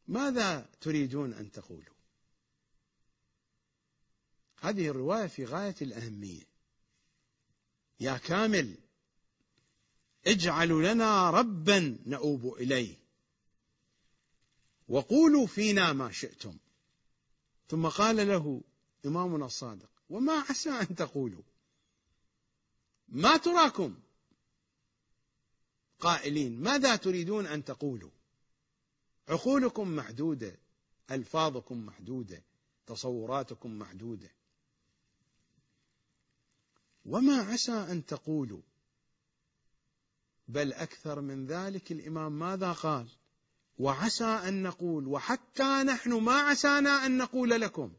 [0.08, 1.94] ماذا تريدون أن تقولوا؟
[4.60, 6.44] هذه الرواية في غاية الأهمية.
[8.00, 8.85] يا كامل
[10.26, 12.96] اجعلوا لنا ربا نؤوب إليه.
[14.88, 16.58] وقولوا فينا ما شئتم.
[17.68, 18.60] ثم قال له
[19.06, 21.42] إمامنا الصادق وما عسى أن تقولوا
[23.08, 23.94] ما تراكم؟
[26.00, 28.10] قائلين ماذا تريدون أن تقولوا؟
[29.28, 30.56] عقولكم محدودة
[31.10, 32.42] ألفاظكم محدودة
[32.86, 34.30] تصوراتكم محدودة.
[37.04, 38.60] وما عسى أن تقولوا
[40.48, 43.08] بل أكثر من ذلك الإمام ماذا قال؟
[43.78, 47.92] وعسى أن نقول وحتى نحن ما عسانا أن نقول لكم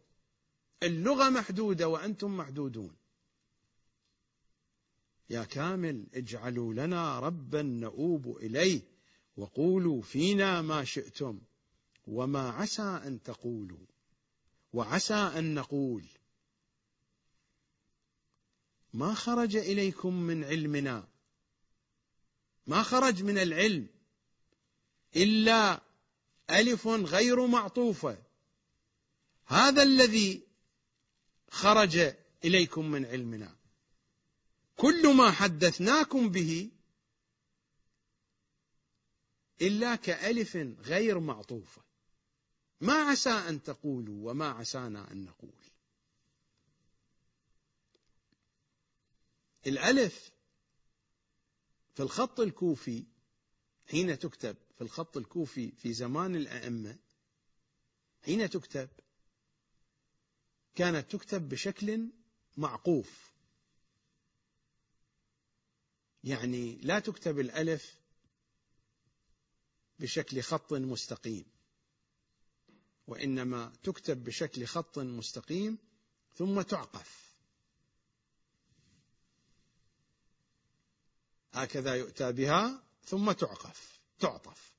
[0.84, 2.96] اللغة محدودة وأنتم محدودون.
[5.30, 8.82] يا كامل اجعلوا لنا ربا نؤوب إليه
[9.38, 11.40] وقولوا فينا ما شئتم
[12.08, 13.86] وما عسى أن تقولوا.
[14.74, 16.04] وعسى أن نقول
[18.94, 21.08] ما خرج إليكم من علمنا
[22.68, 23.88] ما خرج من العلم
[25.16, 25.82] إلا
[26.50, 28.18] ألف غير معطوفه
[29.46, 30.48] هذا الذي
[31.52, 32.14] خرج
[32.46, 33.56] إليكم من علمنا.
[34.78, 36.70] كل ما حدثناكم به
[39.62, 41.82] إلا كألف غير معطوفة
[42.82, 45.52] ما عسى أن تقولوا وما عسانا أن نقول.
[49.68, 50.32] الألف
[51.98, 53.06] في الخط الكوفي
[53.88, 56.98] حين تكتب في الخط الكوفي في زمان الأئمة
[58.26, 58.90] حين تكتب
[60.76, 62.10] كانت تكتب بشكل
[62.58, 63.34] معقوف.
[66.24, 68.00] يعني لا تكتب الألف
[70.00, 71.46] بشكل خط مستقيم
[73.08, 75.78] وإنما تكتب بشكل خط مستقيم
[76.36, 77.27] ثم تعقف.
[81.64, 84.74] هكذا يؤتى بها ثم تعقف تعطف.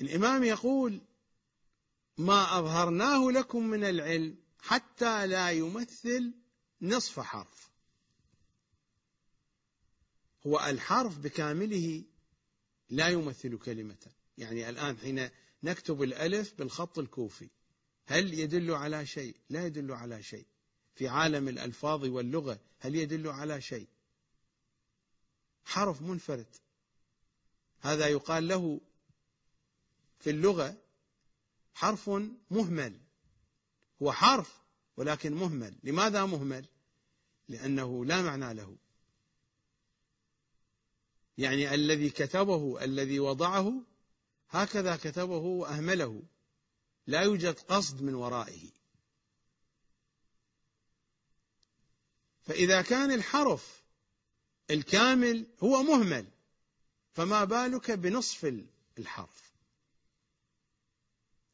[0.00, 1.00] الإمام يقول
[2.18, 6.34] ما أظهرناه لكم من العلم حتى لا يمثل
[6.82, 7.70] نصف حرف.
[10.46, 12.04] هو الحرف بكامله
[12.90, 14.12] لا يمثل كلمة.
[14.38, 15.30] يعني الآن حين
[15.62, 17.50] نكتب الألف بالخط الكوفي
[18.06, 20.46] هل يدل على شيء؟ لا يدل على شيء.
[20.94, 23.86] في عالم الألفاظ واللغة هل يدل على شيء؟
[25.64, 26.46] حرف منفرد.
[27.80, 28.80] هذا يقال له
[30.18, 30.76] في اللغة
[31.74, 32.10] حرف
[32.50, 33.00] مهمل.
[34.02, 34.60] هو حرف
[34.96, 35.74] ولكن مهمل.
[35.84, 36.66] لماذا مهمل؟
[37.48, 38.76] لأنه لا معنى له.
[41.38, 43.72] يعني الذي كتبه الذي وضعه
[44.50, 46.22] هكذا كتبه وأهمله.
[47.06, 48.81] لا يوجد قصد من ورائه.
[52.42, 53.82] فإذا كان الحرف
[54.70, 56.26] الكامل هو مهمل
[57.12, 58.64] فما بالك بنصف
[58.98, 59.52] الحرف؟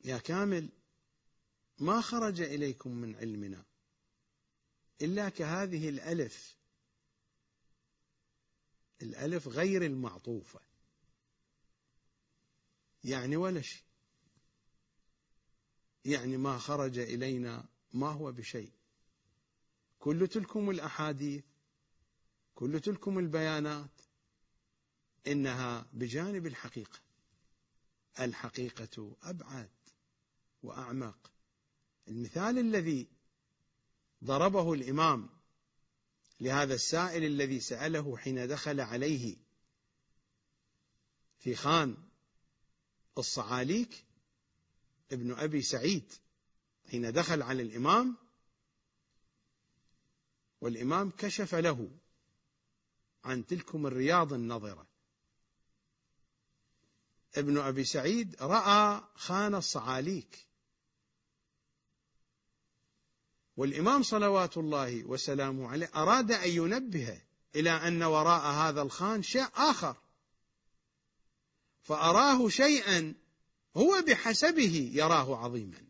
[0.04, 0.68] يا كامل
[1.78, 3.64] ما خرج إليكم من علمنا
[5.02, 6.56] إلا كهذه الألف.
[9.02, 10.60] الألف غير المعطوفة.
[13.04, 13.82] يعني ولا شيء.
[16.04, 18.77] يعني ما خرج إلينا ما هو بشيء.
[19.98, 21.44] كل تلكم الأحاديث
[22.54, 23.90] كل تلكم البيانات
[25.26, 26.98] إنها بجانب الحقيقة.
[28.20, 29.70] الحقيقة أبعد
[30.62, 31.30] وأعمق.
[32.08, 33.08] المثال الذي
[34.24, 35.28] ضربه الإمام
[36.40, 39.36] لهذا السائل الذي سأله حين دخل عليه
[41.38, 41.96] في خان
[43.18, 44.04] الصعاليك
[45.12, 46.12] ابن أبي سعيد
[46.90, 48.16] حين دخل على الإمام
[50.60, 51.90] والإمام كشف له
[53.24, 54.86] عن تلكم الرياض النظرة.
[57.34, 60.46] ابن أبي سعيد رأى خان الصعاليك.
[63.56, 67.22] والإمام صلوات الله وسلامه عليه أراد أن ينبه
[67.54, 69.96] إلى أن وراء هذا الخان شيء آخر.
[71.82, 73.14] فأراه شيئا
[73.76, 75.87] هو بحسبه يراه عظيما.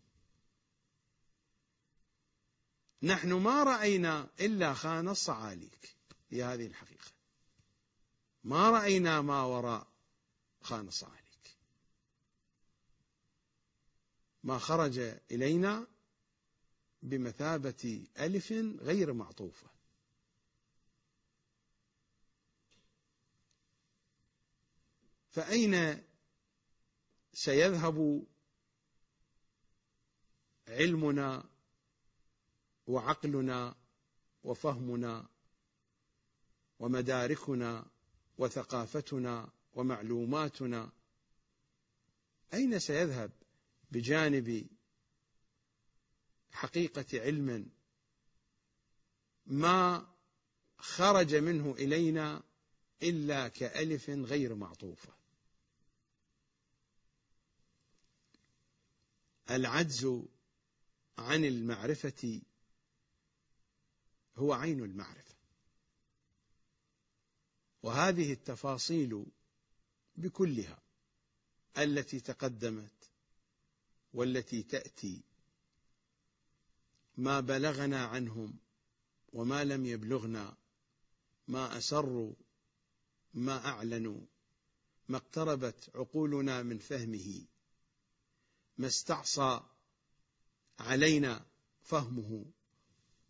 [3.02, 5.96] نحن ما رأينا إلا خان الصعاليك
[6.30, 7.12] هي هذه الحقيقة.
[8.44, 9.86] ما رأينا ما وراء
[10.62, 11.56] خان الصعاليك.
[14.44, 14.98] ما خرج
[15.30, 15.86] إلينا
[17.02, 19.68] بمثابة ألف غير معطوفة.
[25.30, 26.04] فأين
[27.32, 28.26] سيذهب
[30.68, 31.44] علمنا
[32.88, 33.74] وعقلنا
[34.44, 35.28] وفهمنا
[36.78, 37.86] ومداركنا
[38.38, 40.90] وثقافتنا ومعلوماتنا.
[42.54, 43.30] أين سيذهب
[43.90, 44.66] بجانب
[46.52, 47.70] حقيقة علم
[49.46, 50.06] ما
[50.78, 52.42] خرج منه إلينا
[53.02, 55.12] إلا كألف غير معطوفة؟
[59.50, 60.22] العجز
[61.18, 62.40] عن المعرفة
[64.38, 65.34] هو عين المعرفة.
[67.82, 69.26] وهذه التفاصيل
[70.16, 70.82] بكلها
[71.78, 73.10] التي تقدمت
[74.12, 75.22] والتي تأتي
[77.16, 78.58] ما بلغنا عنهم
[79.32, 80.56] وما لم يبلغنا
[81.48, 82.32] ما أسروا
[83.34, 84.20] ما أعلنوا
[85.08, 87.46] ما اقتربت عقولنا من فهمه
[88.78, 89.60] ما استعصى
[90.78, 91.46] علينا
[91.82, 92.44] فهمه.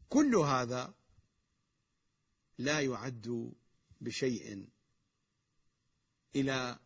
[0.09, 0.95] كل هذا
[2.59, 3.53] لا يعد
[4.01, 4.69] بشيء
[6.37, 6.79] إلى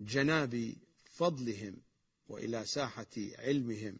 [0.00, 0.74] جناب
[1.10, 1.82] فضلهم
[2.28, 3.98] وإلى ساحة علمهم.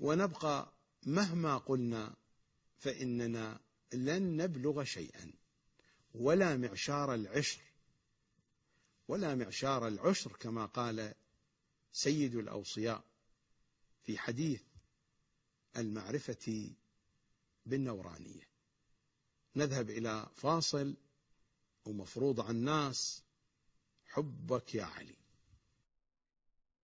[0.00, 0.72] ونبقى
[1.06, 2.16] مهما قلنا
[2.78, 3.60] فإننا
[3.92, 5.32] لن نبلغ شيئا
[6.14, 7.60] ولا معشار العشر
[9.08, 11.14] ولا معشار العشر كما قال
[11.92, 13.04] سيد الأوصياء
[14.04, 14.62] في حديث
[15.76, 16.70] المعرفة
[17.66, 18.46] بالنورانية.
[19.56, 20.96] نذهب إلى فاصل
[21.84, 23.22] ومفروض على الناس
[24.12, 25.16] حبك يا علي.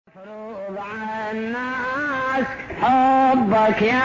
[0.08, 2.46] مفروض على الناس
[2.82, 4.04] حبك يا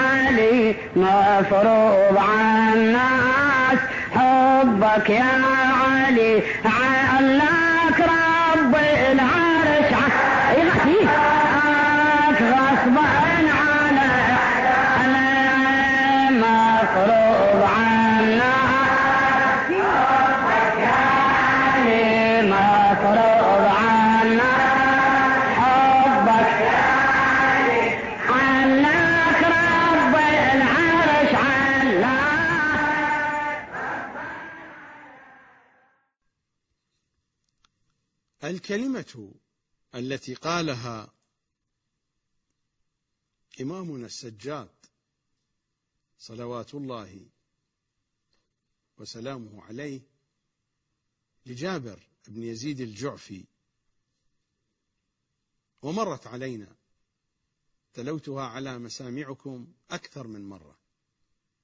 [0.00, 0.70] علي.
[0.96, 3.78] مفروض على الناس
[4.10, 6.42] حبك يا علي.
[6.64, 8.74] علك رب
[9.12, 9.92] العرش.
[10.58, 11.08] يغفيك
[12.52, 13.31] غصبا
[38.62, 39.34] الكلمة
[39.94, 41.14] التي قالها
[43.60, 44.74] إمامنا السجاد
[46.18, 47.26] صلوات الله
[48.98, 50.00] وسلامه عليه
[51.46, 53.44] لجابر بن يزيد الجعفي.
[55.82, 56.76] ومرت علينا
[57.94, 60.78] تلوتها على مسامعكم أكثر من مرة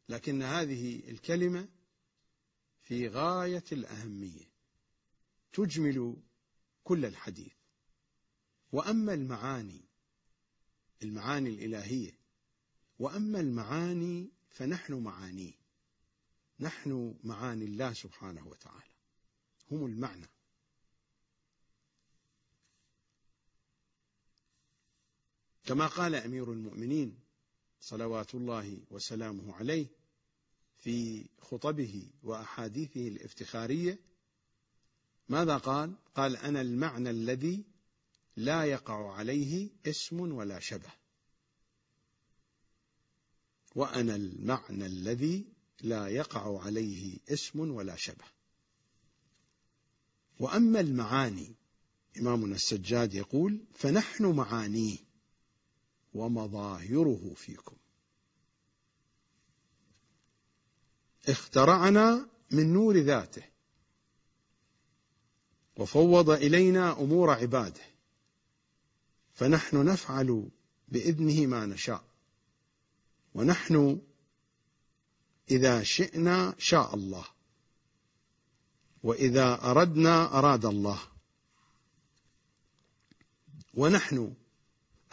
[0.09, 1.69] لكن هذه الكلمة
[2.83, 4.51] في غاية الأهمية
[5.53, 6.17] تجمل
[6.89, 7.53] كل الحديث.
[8.73, 9.85] وأما المعاني
[11.03, 12.19] المعاني الإلهية
[12.99, 15.53] وأما المعاني فنحن معانيه.
[16.61, 18.93] نحن معاني الله سبحانه وتعالى.
[19.71, 20.27] هم المعنى.
[25.65, 27.21] كما قال أمير المؤمنين
[27.81, 29.87] صلوات الله وسلامه عليه
[30.77, 34.08] في خطبه وأحاديثه الافتخارية
[35.29, 37.65] ماذا قال؟ قال أنا المعنى الذي
[38.37, 40.91] لا يقع عليه اسم ولا شبه.
[43.75, 45.47] وأنا المعنى الذي
[45.81, 48.25] لا يقع عليه اسم ولا شبه.
[50.41, 51.55] وأما المعاني
[52.19, 54.99] إمامنا السجاد يقول: فنحن معانيه
[56.15, 57.77] ومظاهره فيكم.
[61.29, 63.43] اخترعنا من نور ذاته
[65.79, 67.81] وفوض إلينا أمور عباده.
[69.35, 70.49] فنحن نفعل
[70.89, 72.05] بإذنه ما نشاء.
[73.35, 74.01] ونحن
[75.51, 77.25] إذا شئنا شاء الله.
[79.03, 81.01] وإذا أردنا أراد الله.
[83.75, 84.35] ونحن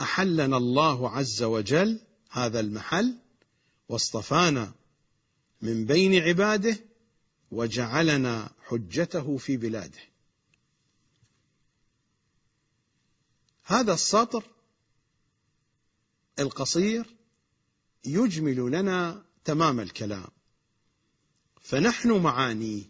[0.02, 3.18] أحلنا الله عز وجل هذا المحل
[3.90, 4.74] واصطفانا
[5.62, 6.78] من بين عباده
[7.52, 10.15] وجعلنا حجته في بلاده.
[13.68, 14.44] هذا السطر
[16.40, 17.16] القصير
[18.06, 20.28] يجمل لنا تمام الكلام.
[21.62, 22.84] فنحن معانيه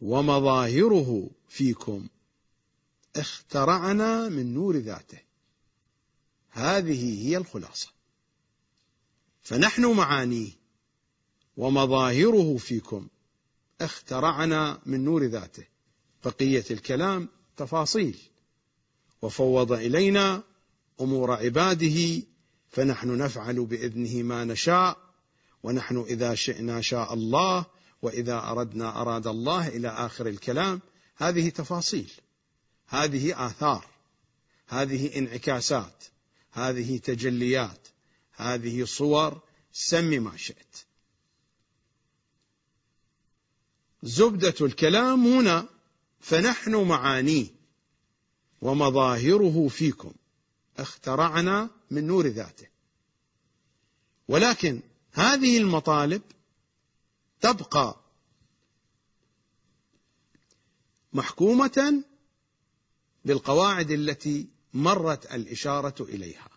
[0.00, 2.08] ومظاهره فيكم
[3.16, 5.18] اخترعنا من نور ذاته.
[6.50, 7.88] هذه هي الخلاصة.
[9.42, 10.52] فنحن معانيه
[11.56, 13.08] ومظاهره فيكم
[13.80, 15.64] اخترعنا من نور ذاته.
[16.24, 18.18] بقية الكلام تفاصيل.
[19.22, 20.42] وفوض إلينا
[21.00, 22.22] أمور عباده
[22.70, 24.98] فنحن نفعل بإذنه ما نشاء
[25.62, 27.66] ونحن إذا شئنا شاء الله
[28.02, 30.80] وإذا أردنا أراد الله إلى آخر الكلام.
[31.16, 32.10] هذه تفاصيل
[32.88, 33.86] هذه آثار
[34.68, 36.04] هذه انعكاسات
[36.52, 37.88] هذه تجليات
[38.32, 39.40] هذه صور.
[39.72, 40.76] سم ما شئت.
[44.02, 45.66] زبدة الكلام هنا
[46.20, 47.57] فنحن معانيه.
[48.60, 50.12] ومظاهره فيكم
[50.78, 52.66] اخترعنا من نور ذاته.
[54.28, 54.82] ولكن
[55.12, 56.22] هذه المطالب
[57.40, 58.00] تبقى
[61.12, 62.04] محكومة
[63.24, 66.48] بالقواعد التي مرت الإشارة إليها.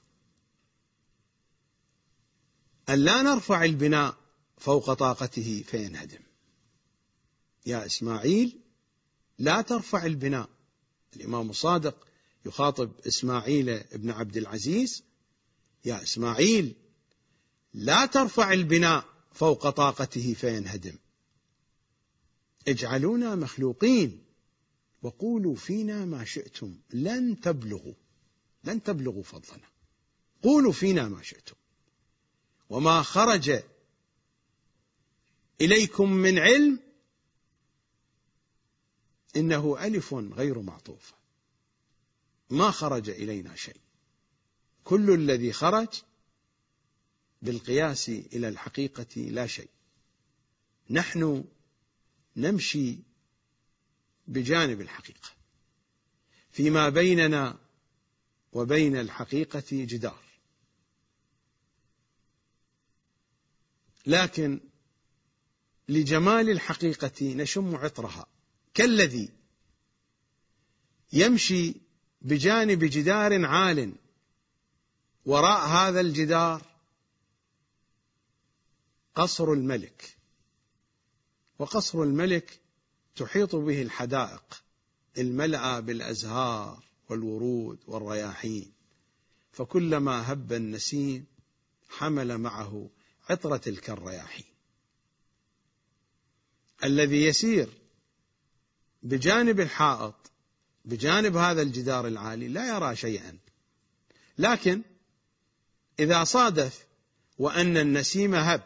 [2.90, 4.18] أن لا نرفع البناء
[4.58, 6.22] فوق طاقته فينهدم.
[7.66, 8.60] يا إسماعيل
[9.40, 10.50] لا ترفع البناء.
[11.16, 12.08] الإمام الصادق
[12.46, 15.04] يخاطب إسماعيل بن عبد العزيز
[15.86, 16.76] يا إسماعيل
[17.74, 20.96] لا ترفع البناء فوق طاقته فينهدم.
[22.68, 24.24] اجعلونا مخلوقين
[25.02, 26.78] وقولوا فينا ما شئتم.
[26.94, 27.94] لن تبلغوا
[28.64, 29.68] لن تبلغوا فضلنا.
[30.44, 31.56] قولوا فينا ما شئتم.
[32.70, 33.64] وما خرج
[35.62, 36.80] إليكم من علم
[39.36, 41.14] إنه ألف غير معطوفة
[42.50, 43.80] ما خرج إلينا شيء.
[44.84, 45.88] كل الذي خرج
[47.42, 49.70] بالقياس إلى الحقيقة لا شيء.
[50.90, 51.46] نحن
[52.36, 52.98] نمشي
[54.28, 55.30] بجانب الحقيقة.
[56.52, 57.60] فيما بيننا
[58.54, 60.24] وبين الحقيقة جدار.
[64.06, 64.60] لكن
[65.90, 68.26] لجمال الحقيقة نشم عطرها.
[68.74, 69.30] كالذي
[71.14, 71.76] يمشي
[72.22, 73.96] بجانب جدار عال
[75.26, 76.66] وراء هذا الجدار
[79.16, 80.18] قصر الملك.
[81.60, 82.60] وقصر الملك
[83.16, 84.64] تحيط به الحدائق
[85.18, 88.72] الملأى بالأزهار والورود والرياحين.
[89.52, 91.26] فكلما هب النسيم
[91.90, 92.90] حمل معه
[93.30, 94.46] عطر تلك الرياحين.
[96.84, 97.81] الذي يسير
[99.04, 100.32] بجانب الحائط
[100.86, 103.38] بجانب هذا الجدار العالي لا يرى شيئا.
[104.38, 104.82] لكن
[106.00, 106.86] إذا صادف
[107.38, 108.64] وأن النسيم هب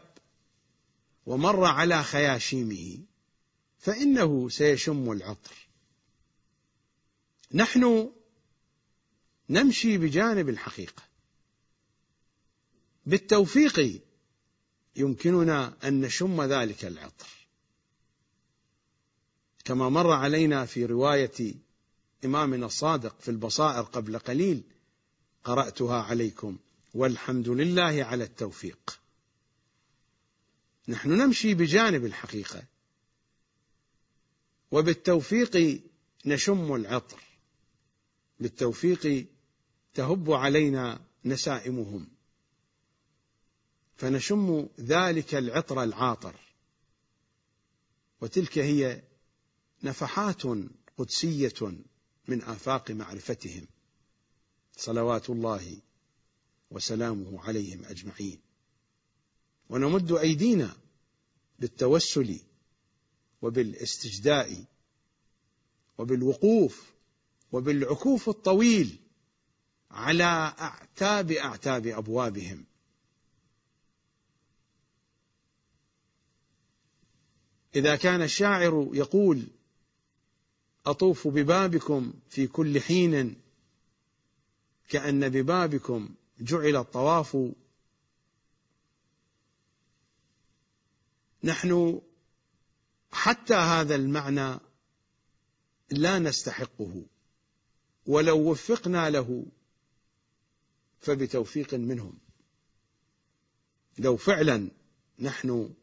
[1.25, 2.97] ومر على خياشيمه
[3.79, 5.67] فإنه سيشم العطر.
[7.53, 8.11] نحن
[9.49, 11.03] نمشي بجانب الحقيقة.
[13.05, 14.01] بالتوفيق
[14.95, 17.44] يمكننا أن نشم ذلك العطر.
[19.65, 21.53] كما مر علينا في رواية
[22.25, 24.63] إمامنا الصادق في البصائر قبل قليل
[25.43, 26.57] قرأتها عليكم.
[26.93, 28.99] والحمد لله على التوفيق.
[30.87, 32.63] نحن نمشي بجانب الحقيقة.
[34.71, 35.81] وبالتوفيق
[36.25, 37.19] نشم العطر.
[38.39, 39.25] بالتوفيق
[39.93, 42.07] تهب علينا نسائمهم.
[43.97, 46.35] فنشم ذلك العطر العاطر.
[48.21, 49.01] وتلك هي
[49.85, 50.41] نفحات
[50.97, 51.73] قدسية
[52.27, 53.67] من آفاق معرفتهم.
[54.77, 55.77] صلوات الله
[56.71, 58.39] وسلامه عليهم أجمعين.
[59.69, 60.75] ونمد أيدينا
[61.59, 62.39] بالتوسل
[63.41, 64.65] وبالاستجداء
[65.97, 66.93] وبالوقوف
[67.51, 68.99] وبالعكوف الطويل
[69.91, 72.65] على أعتاب أعتاب أبوابهم.
[77.75, 79.47] إذا كان الشاعر يقول
[80.85, 83.41] أطوف ببابكم في كل حين
[84.89, 86.09] كأن ببابكم
[86.39, 87.37] جعل الطواف.
[91.43, 92.01] نحن
[93.11, 94.59] حتى هذا المعنى
[95.91, 97.05] لا نستحقه
[98.05, 99.45] ولو وفقنا له
[100.99, 102.19] فبتوفيق منهم.
[103.97, 104.71] لو فعلا
[105.19, 105.73] نحن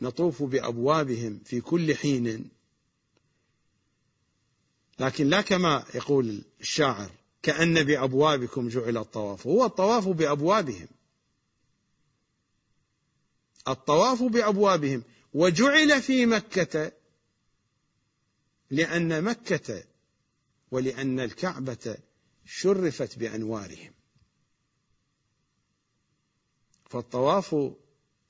[0.00, 2.50] نطوف بأبوابهم في كل حين
[5.02, 7.10] لكن لا كما يقول الشاعر
[7.42, 9.46] كأن بأبوابكم جعل الطواف.
[9.46, 10.88] هو الطواف بأبوابهم.
[13.68, 15.02] الطواف بأبوابهم.
[15.34, 16.92] وجعل في مكة
[18.70, 19.84] لأن مكة
[20.70, 21.96] ولأن الكعبة
[22.46, 23.92] شرفت بأنوارهم.
[26.90, 27.56] فالطواف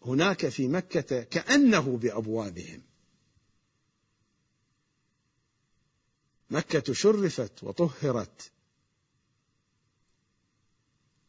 [0.03, 2.83] هناك في مكة كأنه بأبوابهم.
[6.53, 8.53] مكة شرفت وطهرت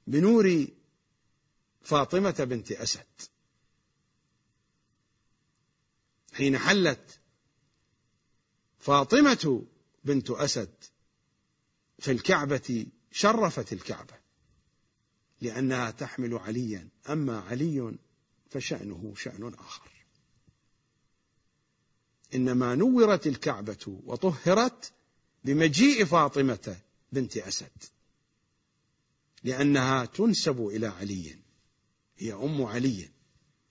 [0.07, 0.67] بنور
[1.81, 3.05] فاطمة بنت أسد.
[6.33, 7.19] حين حلت
[8.79, 9.65] فاطمة
[10.03, 10.73] بنت أسد
[11.99, 14.19] في الكعبة شرفت الكعبة
[15.41, 16.89] لأنها تحمل عليا.
[17.09, 17.97] أما علي
[18.49, 19.91] فشأنه شأن آخر.
[22.35, 24.93] إنما نورت الكعبة وطهرت
[25.43, 26.77] بمجيء فاطمة
[27.11, 27.83] بنت أسد
[29.43, 31.39] لأنها تنسب إلى علي.
[32.17, 33.09] هي أم علي.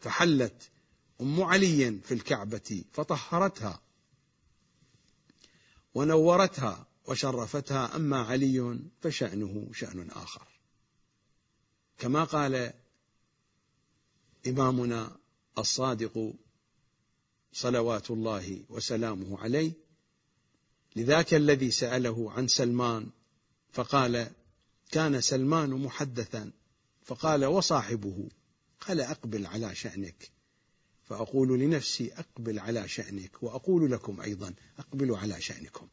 [0.00, 0.70] فحلت
[1.20, 3.82] أم علي في الكعبة فطهرتها
[5.94, 7.96] ونورتها وشرفتها.
[7.96, 10.48] أما علي فشأنه شأن آخر.
[11.98, 12.72] كما قال
[14.46, 15.16] إمامنا
[15.58, 16.32] الصادق
[17.52, 19.81] صلوات الله وسلامه عليه
[20.96, 23.10] لذاك الذي سأله عن سلمان
[23.72, 24.30] فقال
[24.90, 26.52] كان سلمان محدثا.
[27.04, 28.28] فقال وصاحبه.
[28.80, 30.30] قال أقبل على شأنك.
[31.04, 33.42] فأقول لنفسي أقبل على شأنك.
[33.42, 35.88] وأقول لكم أيضا أقبلوا على شأنكم.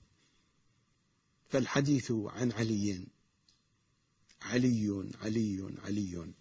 [1.49, 3.07] فالحديث عن علي
[4.41, 6.33] علي علي علي.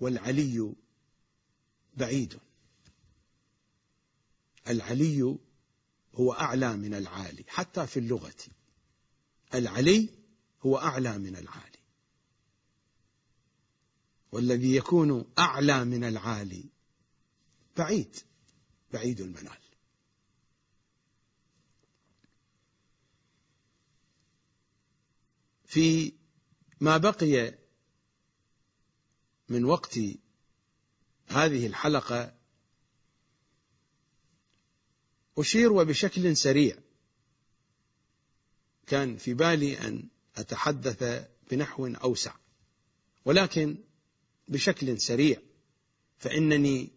[0.00, 0.74] والعلي
[1.96, 2.38] بعيد.
[4.68, 5.36] العلي
[6.14, 8.34] هو أعلى من العالي حتى في اللغة.
[9.54, 10.08] العلي
[10.66, 11.78] هو أعلى من العالي.
[14.32, 16.64] والذي يكون أعلى من العالي
[17.76, 18.16] بعيد
[18.92, 19.58] بعيد المنال.
[25.64, 26.12] في
[26.80, 27.58] ما بقي
[29.48, 29.98] من وقت
[31.26, 32.34] هذه الحلقة
[35.38, 36.76] أشير وبشكل سريع.
[38.86, 42.34] كان في بالي أن أتحدث بنحو أوسع
[43.24, 43.76] ولكن
[44.48, 45.40] بشكل سريع
[46.18, 46.90] فإنني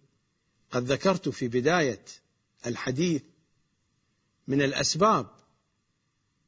[0.71, 2.05] قد ذكرت في بداية
[2.65, 3.23] الحديث
[4.47, 5.29] من الأسباب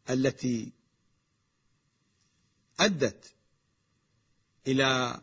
[0.10, 0.72] التي
[2.80, 3.34] أدت
[4.68, 5.22] إلى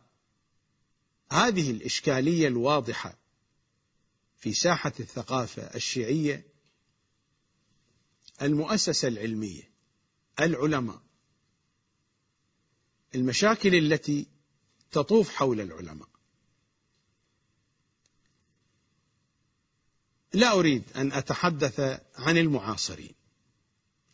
[1.32, 3.18] هذه الإشكالية الواضحة
[4.38, 6.55] في ساحة الثقافة الشيعية
[8.42, 9.70] المؤسسة العلمية
[10.40, 11.02] العلماء.
[13.14, 14.26] المشاكل التي
[14.90, 16.08] تطوف حول العلماء.
[20.32, 21.80] لا أريد أن أتحدث
[22.14, 23.14] عن المعاصرين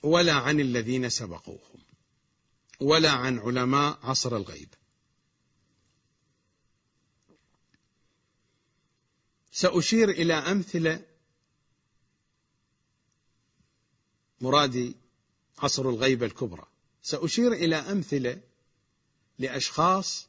[0.03, 1.83] ولا عن الذين سبقوهم
[2.81, 4.75] ولا عن علماء عصر الغيب.
[9.53, 11.12] سأشير إلى أمثلة
[14.43, 14.97] مرادي
[15.59, 16.67] عصر الغيبة الكبرى.
[17.03, 18.41] سأشير إلى أمثلة
[19.39, 20.29] لأشخاص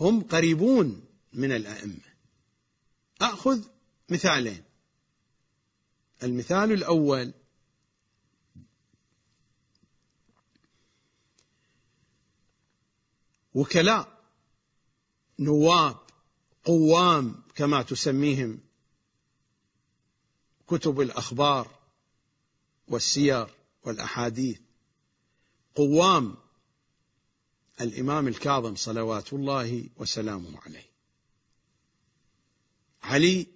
[0.00, 2.14] هم قريبون من الأئمة.
[3.20, 3.62] أخذ
[4.08, 4.62] مثالين.
[6.22, 7.32] المثال الأول
[13.54, 14.24] وكلاء
[15.38, 15.96] نواب
[16.64, 18.60] قوام كما تسميهم
[20.68, 21.73] كتب الأخبار.
[22.88, 23.46] والسير
[23.82, 24.60] والأحاديث.
[25.74, 26.36] قوام
[27.80, 30.90] الإمام الكاظم صلوات الله وسلامه عليه.
[33.02, 33.46] علي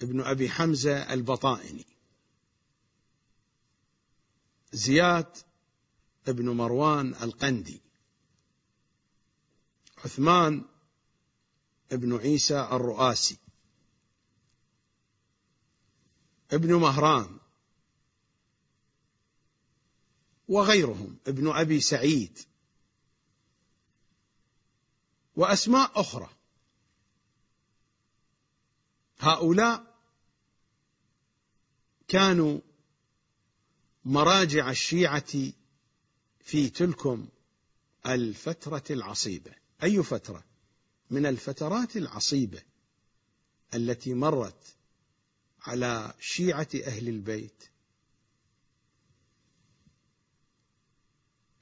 [0.00, 1.86] بن أبي حمزة البطائني.
[4.72, 5.36] زياد
[6.26, 7.80] بن مروان القندي.
[10.04, 10.64] عثمان
[11.90, 13.36] بن عيسى الرؤاسي.
[16.52, 17.41] ابن مهران.
[20.48, 22.38] وغيرهم ابن أبي سعيد
[25.36, 26.30] وأسماء أخرى.
[29.18, 29.98] هؤلاء
[32.08, 32.60] كانوا
[34.04, 35.52] مراجع الشيعة
[36.40, 37.28] في تلكم
[38.06, 39.52] الفترة العصيبة.
[39.82, 40.44] أي فترة؟
[41.10, 42.62] من الفترات العصيبة
[43.74, 44.76] التي مرت
[45.60, 47.71] على شيعة أهل البيت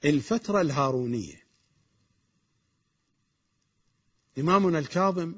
[0.05, 1.43] الفترة الهارونية.
[4.37, 5.35] إمامنا الكاظم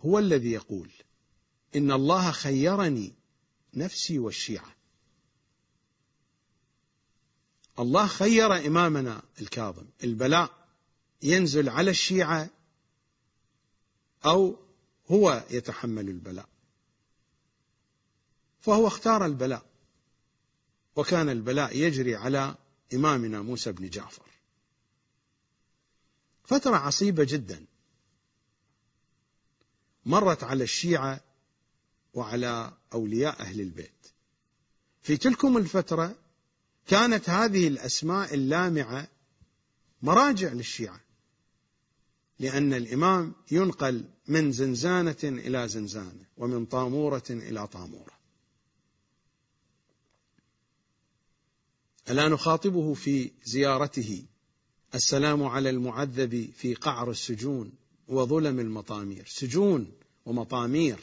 [0.00, 0.90] هو الذي يقول
[1.76, 3.12] إن الله خيرني
[3.74, 4.74] نفسي والشيعة.
[7.78, 9.86] الله خير إمامنا الكاظم.
[10.04, 10.68] البلاء
[11.22, 12.50] ينزل على الشيعة
[14.24, 14.56] أو
[15.10, 16.48] هو يتحمل البلاء.
[18.60, 19.66] فهو اختار البلاء.
[20.96, 22.54] وكان البلاء يجري على
[22.94, 24.26] إمامنا موسى بن جعفر.
[26.44, 27.66] فترة عصيبة جدا.
[30.06, 31.20] مرت على الشيعة
[32.14, 34.06] وعلى أولياء أهل البيت.
[35.02, 36.16] في تلكم الفترة
[36.86, 39.08] كانت هذه الأسماء اللامعة
[40.02, 41.00] مراجع للشيعة
[42.38, 48.19] لأن الإمام ينقل من زنزانة إلى زنزانة ومن طامورة إلى طامورة.
[52.10, 54.24] ألا نخاطبه في زيارته؟
[54.94, 57.72] السلام على المعذب في قعر السجون
[58.08, 59.26] وظلم المطامير.
[59.28, 59.92] سجون
[60.24, 60.98] ومطامير.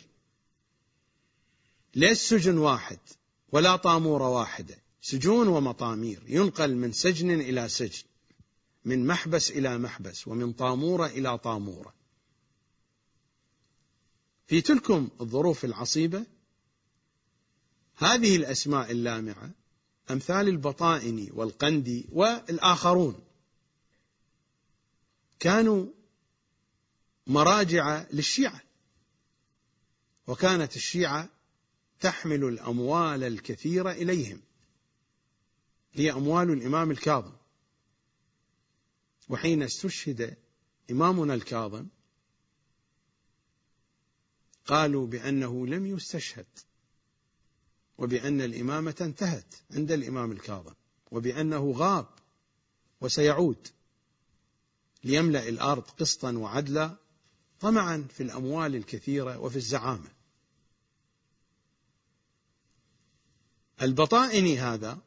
[1.95, 2.99] ليس سجن واحد
[3.51, 6.23] ولا طاموره واحدة سجون ومطامير.
[6.27, 8.03] ينقل من سجن إلى سجن.
[8.85, 11.93] من محبس إلى محبس ومن طاموره إلى طاموره
[14.47, 16.25] في تلكم الظروف العصيبة؟
[17.95, 19.51] هذه الأسماء اللامعة.
[20.11, 23.19] أمثال البطائني والقندي والآخرون.
[25.39, 25.85] كانوا
[27.27, 28.61] مراجع للشيعة
[30.27, 31.29] وكانت الشيعة
[31.99, 34.41] تحمل الأموال الكثيرة إليهم
[35.93, 37.33] هي أموال الإمام الكاظم.
[39.29, 40.37] وحين استشهد
[40.91, 41.87] إمامنا الكاظم
[44.65, 46.45] قالوا بأنه لم يستشهد.
[47.97, 50.73] وبأن الإمامة انتهت عند الإمام الكاظم
[51.11, 52.07] وبأنه غاب
[53.01, 53.67] وسيعود
[55.03, 56.95] ليملأ الأرض قسطا وعدلا
[57.59, 60.11] طمعا في الأموال الكثيرة وفي الزعامة.
[63.81, 64.97] البطائني هذا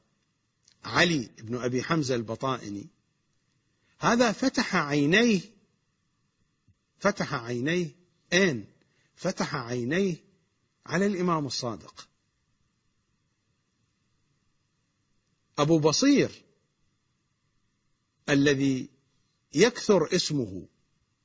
[0.84, 2.86] علي بن أبي حمزة البطائني
[3.98, 5.40] هذا فتح عينيه
[6.98, 7.90] فتح عينيه
[8.32, 8.66] أين
[9.14, 10.16] فتح عينيه
[10.86, 12.09] على الإمام الصادق.
[15.60, 16.30] أبو بصير
[18.28, 18.88] الذي
[19.54, 20.66] يكثر اسمه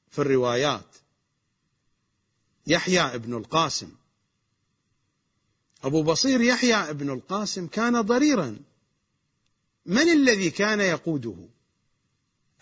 [0.10, 0.96] في الروايات
[2.68, 3.92] يحيى ابن القاسم.
[5.84, 8.58] أبو بصير يحيى ابن القاسم كان ضريرا.
[9.86, 11.36] من الذي كان يقوده؟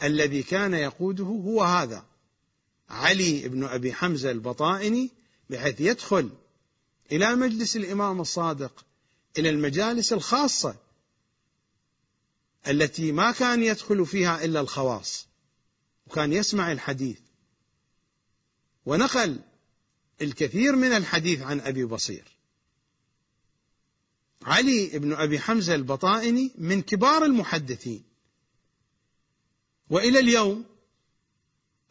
[0.04, 2.06] الذي كان يقوده هو هذا
[2.90, 5.12] علي بن أبي حمزة البطائني
[5.50, 6.30] بحيث يدخل
[7.12, 8.86] إلى مجلس الإمام الصادق
[9.38, 10.83] إلى المجالس الخاصة
[12.68, 15.28] التي ما كان يدخل فيها إلا الخواص
[16.08, 17.20] وكان يسمع الحديث.
[18.86, 19.40] ونقل
[20.22, 22.28] الكثير من الحديث عن أبي بصير.
[24.42, 28.04] علي بن أبي حمزة البطائني من كبار المحدثين.
[29.90, 30.66] وإلى اليوم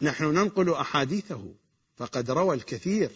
[0.03, 1.55] نحن ننقل أحاديثه
[1.97, 3.11] فقد روى الكثير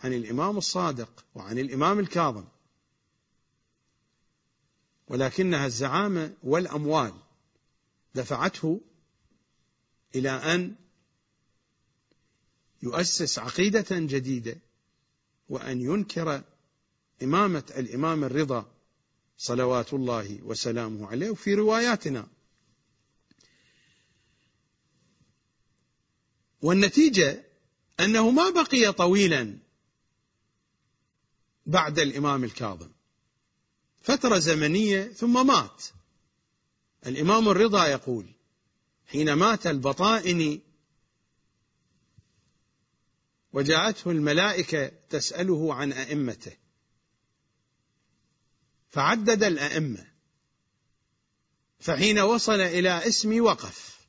[0.00, 2.44] عن الإمام الصادق وعن الإمام الكاظم.
[5.10, 7.12] ولكنها الزعامة والأموال.
[8.14, 8.80] دفعته
[10.14, 10.74] إلى أن
[12.82, 14.56] يؤسس عقيدة جديدة
[15.48, 16.42] وأن ينكر
[17.22, 18.72] إمامة الإمام الرضا
[19.38, 22.28] صلوات الله وسلامه عليه وفي رواياتنا.
[26.62, 27.44] والنتيجة
[28.00, 29.58] أنه ما بقي طويلا
[31.66, 32.90] بعد الإمام الكاظم.
[34.00, 35.84] فترة زمنية ثم مات.
[37.06, 38.26] الإمام الرضا يقول
[39.06, 40.60] حين مات البطائني
[43.52, 46.52] وجاءته الملائكة تسأله عن أئمته.
[48.90, 50.06] فعدد الأئمة.
[51.80, 54.00] فحين وصل إلى اسمي وقف.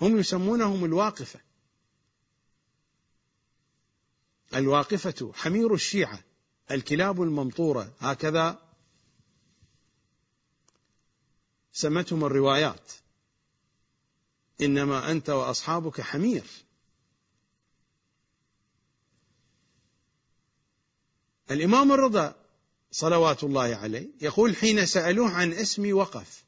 [0.00, 1.40] هم يسمونهم الواقفة.
[4.54, 6.20] الواقفة حمير الشيعة
[6.70, 8.67] الكلاب الممطورة هكذا
[11.72, 12.92] سمتهم الروايات.
[14.60, 16.44] إنما أنت وأصحابك حمير.
[21.50, 22.34] الإمام الرضا
[22.90, 26.44] صلوات الله عليه يقول حين سألوه عن اسمي وقف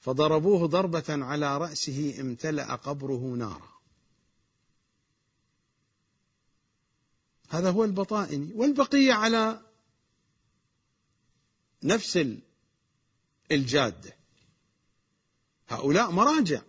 [0.00, 3.78] فضربوه ضربة على رأسه امتلأ قبره نارا.
[7.48, 9.60] هذا هو البطائني والبقية على
[11.82, 12.26] نفس
[13.52, 14.17] الجادة
[15.68, 16.62] هؤلاء مراجع.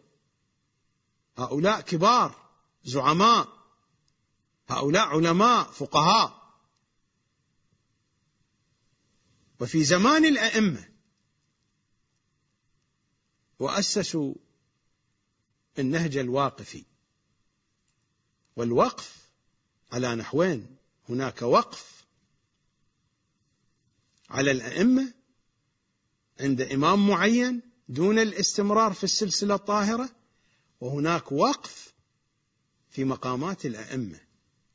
[1.37, 2.49] هؤلاء كبار
[2.83, 3.59] زعماء.
[4.67, 6.39] هؤلاء علماء فقهاء.
[9.59, 10.89] وفي زمان الأئمة
[13.59, 14.35] وأسسوا
[15.79, 16.83] النهج الواقفي.
[18.55, 19.29] والوقف
[19.91, 20.75] على نحوين.
[21.09, 22.05] هناك وقف
[24.29, 25.13] على الأئمة
[26.39, 30.09] عند إمام معين دون الاستمرار في السلسلة الطاهرة
[30.81, 31.93] وهناك وقف
[32.89, 34.19] في مقامات الأئمة.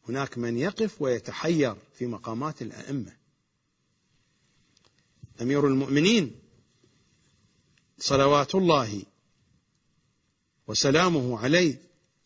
[0.08, 3.16] هناك من يقف ويتحير في مقامات الأئمة.
[5.42, 6.40] أمير المؤمنين
[7.98, 9.02] صلوات الله
[10.66, 11.82] وسلامه عليه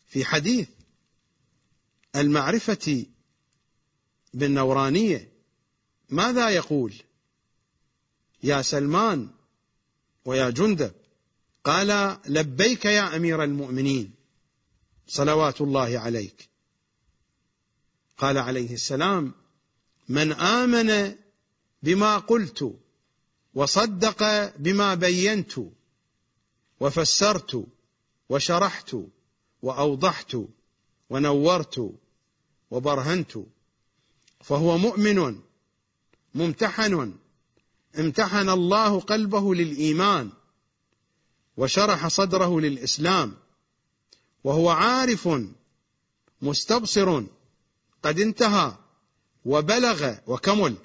[0.07, 0.69] في حديث
[2.15, 3.05] المعرفة
[4.33, 5.31] بالنورانية
[6.09, 6.93] ماذا يقول؟
[8.43, 9.29] يا سلمان
[10.25, 10.91] ويا جندب
[11.63, 14.13] قال لبيك يا أمير المؤمنين
[15.07, 16.49] صلوات الله عليك.
[18.17, 19.33] قال عليه السلام
[20.09, 21.15] من آمن
[21.83, 22.79] بما قلت
[23.53, 25.53] وصدق بما بينت
[26.79, 27.65] وفسرت
[28.29, 28.95] وشرحت
[29.61, 30.37] وأوضحت
[31.09, 31.91] ونورت
[32.71, 33.37] وبرهنت
[34.41, 35.39] فهو مؤمن
[36.35, 37.13] ممتحن
[37.97, 40.31] امتحن الله قلبه للإيمان
[41.57, 43.37] وشرح صدره للإسلام
[44.43, 45.29] وهو عارف
[46.41, 47.23] مستبصر
[48.03, 48.77] قد انتهى
[49.45, 50.75] وبلغ وكمل.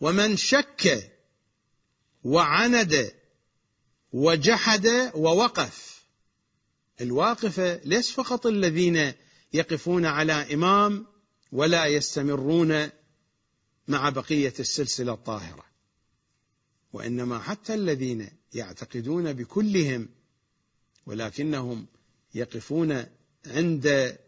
[0.00, 1.12] ومن شك
[2.24, 3.12] وعند
[4.12, 6.04] وجحد ووقف.
[7.00, 9.12] الواقفه ليس فقط الذين
[9.52, 11.06] يقفون على إمام
[11.52, 12.90] ولا يستمرون
[13.88, 15.64] مع بقية السلسلة الطاهرة.
[16.92, 20.08] وإنما حتى الذين يعتقدون بكلهم
[21.06, 21.86] ولكنهم
[22.34, 23.06] يقفون
[23.46, 24.18] عند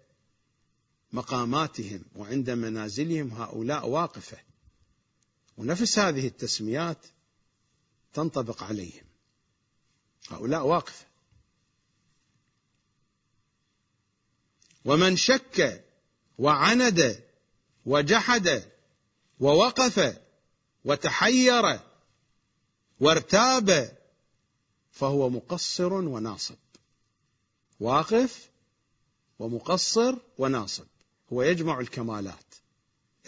[1.12, 4.38] مقاماتهم وعند منازلهم هؤلاء واقفة.
[5.56, 6.98] ونفس هذه التسميات
[8.14, 9.04] تنطبق عليهم.
[10.28, 11.06] هؤلاء واقفة.
[14.84, 15.84] ومن شك
[16.38, 17.22] وعند
[17.86, 18.71] وجحد
[19.42, 20.20] ووقف
[20.84, 21.80] وتحير
[23.00, 23.98] وارتاب
[24.90, 26.56] فهو مقصر وناصب.
[27.80, 28.50] واقف
[29.38, 30.86] ومقصر وناصب.
[31.32, 32.54] هو يجمع الكمالات.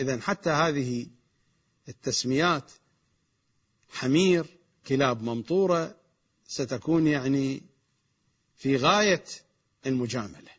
[0.01, 1.07] اذا حتى هذه
[1.89, 2.73] التسميات
[3.89, 5.97] حمير كلاب ممطورة
[6.47, 7.63] ستكون يعني
[8.57, 9.25] في غاية
[9.87, 10.55] المجاملة.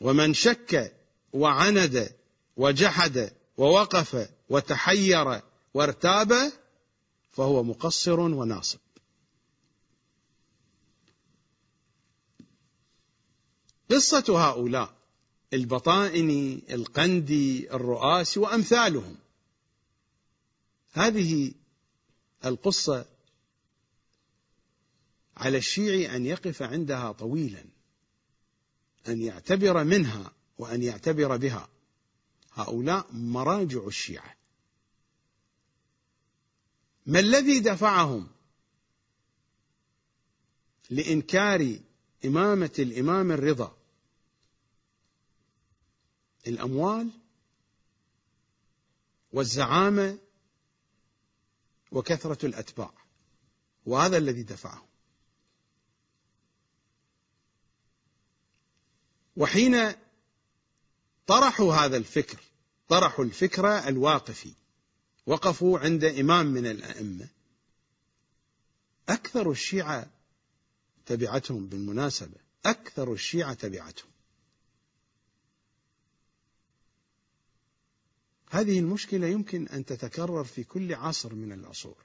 [0.00, 1.03] ومن شك
[1.34, 2.14] وعند
[2.56, 5.40] وجحد ووقف وتحير
[5.74, 6.52] وارتاب
[7.30, 8.78] فهو مقصر وناصب.
[13.90, 14.94] قصة هؤلاء
[15.52, 19.16] البطائني القندي الرؤاسي وأمثالهم.
[20.92, 21.52] هذه
[22.44, 23.06] القصة
[25.36, 27.64] على الشيعي أن يقف عندها طويلا
[29.08, 31.68] أن يعتبر منها وأن يعتبر بها.
[32.52, 34.36] هؤلاء مراجع الشيعة.
[37.06, 38.30] ما الذي دفعهم
[40.90, 41.78] لإنكار
[42.24, 43.76] إمامة الإمام الرضا؟
[46.46, 47.10] الأموال
[49.32, 50.18] والزعامة
[51.92, 52.92] وكثرة الأتباع.
[53.86, 54.86] وهذا الذي دفعهم.
[59.36, 60.03] وحين
[61.26, 62.40] طرحوا هذا الفكر
[62.88, 64.52] طرحوا الفكرة الواقفي.
[65.26, 67.28] وقفوا عند إمام من الأئمة.
[69.08, 70.10] أكثر الشيعة
[71.06, 72.36] تبعتهم بالمناسبة
[72.66, 74.10] أكثر الشيعة تبعتهم.
[78.50, 82.04] هذه المشكلة يمكن أن تتكرر في كل عصر من العصور.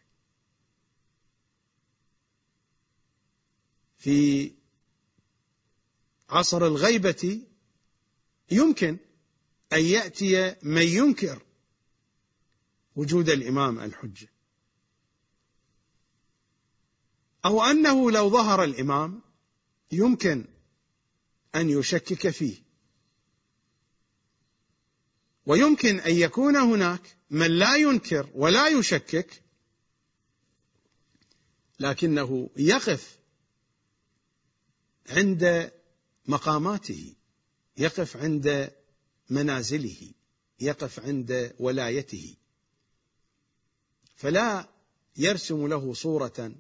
[3.98, 4.52] في
[6.30, 7.42] عصر الغيبة
[8.52, 8.98] يمكن
[9.74, 11.42] أن يأتي من ينكر
[12.96, 14.28] وجود الإمام الحجة.
[17.46, 19.22] أو أنه لو ظهر الإمام
[19.92, 20.46] يمكن
[21.56, 22.70] أن يشكك فيه.
[25.46, 29.44] ويمكن أن يكون هناك من لا ينكر ولا يشكك
[31.80, 33.20] لكنه يقف
[35.10, 35.72] عند
[36.26, 37.16] مقاماته
[37.78, 38.72] يقف عند
[39.30, 40.12] منازله
[40.60, 42.36] يقف عند ولايته.
[44.16, 44.70] فلا
[45.18, 46.52] يرسم له صورة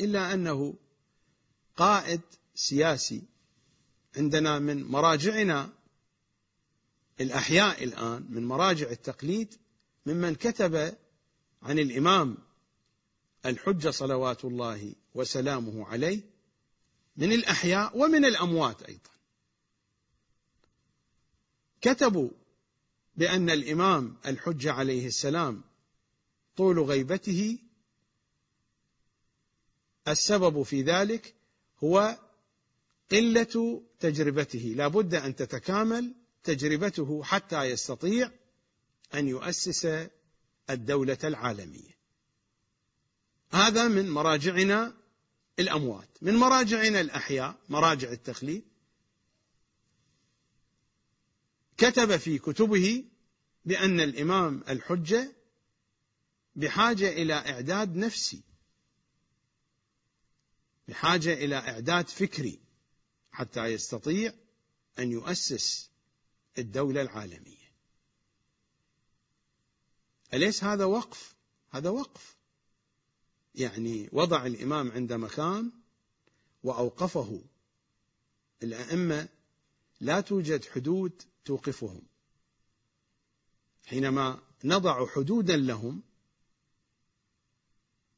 [0.00, 0.74] إلا أنه
[1.76, 2.20] قائد
[2.54, 3.22] سياسي.
[4.16, 5.72] عندنا من مراجعنا
[7.20, 9.54] الأحياء الآن من مراجع التقليد
[10.06, 10.94] ممن كتب
[11.62, 12.38] عن الإمام
[13.46, 16.20] الحجة صلوات الله وسلامه عليه
[17.16, 19.10] من الأحياء ومن الأموات أيضا.
[21.82, 22.30] كتبوا
[23.16, 25.64] بأن الإمام الحجة عليه السلام
[26.56, 27.58] طول غيبته
[30.08, 31.34] السبب في ذلك
[31.84, 32.18] هو
[33.10, 34.74] قلة تجربته.
[34.76, 36.14] لا بد أن تتكامل
[36.44, 38.30] تجربته حتى يستطيع
[39.14, 39.88] أن يؤسس
[40.70, 41.92] الدولة العالمية.
[43.52, 44.94] هذا من مراجعنا
[45.58, 46.08] الأموات.
[46.22, 48.71] من مراجعنا الأحياء مراجع التقليد
[51.82, 53.04] كتب في كتبه
[53.64, 55.32] بأن الإمام الحجة
[56.56, 58.42] بحاجة إلى إعداد نفسي
[60.88, 62.60] بحاجة إلى إعداد فكري
[63.32, 64.34] حتى يستطيع
[64.98, 65.90] أن يؤسس
[66.58, 67.72] الدولة العالمية.
[70.34, 71.34] أليس هذا وقف؟
[71.70, 72.36] هذا وقف.
[73.54, 75.72] يعني وضع الإمام عند مكان
[76.62, 77.44] وأوقفه.
[78.62, 79.28] الأئمة
[80.00, 82.02] لا توجد حدود توقفهم.
[83.86, 86.02] حينما نضع حدودا لهم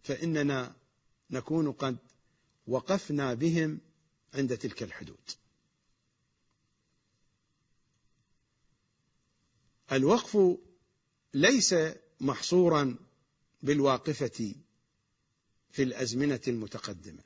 [0.03, 0.77] فإننا
[1.31, 1.97] نكون قد
[2.67, 3.81] وقفنا بهم
[4.35, 5.31] عند تلك الحدود.
[9.93, 10.59] الوقف
[11.35, 11.75] ليس
[12.21, 12.97] محصورا
[13.63, 14.55] بالواقفة
[15.71, 17.23] في الأزمنة المتقدمة.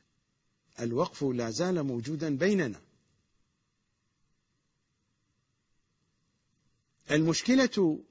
[0.80, 2.80] الوقف لا زال موجودا بيننا.
[7.10, 8.04] المشكلة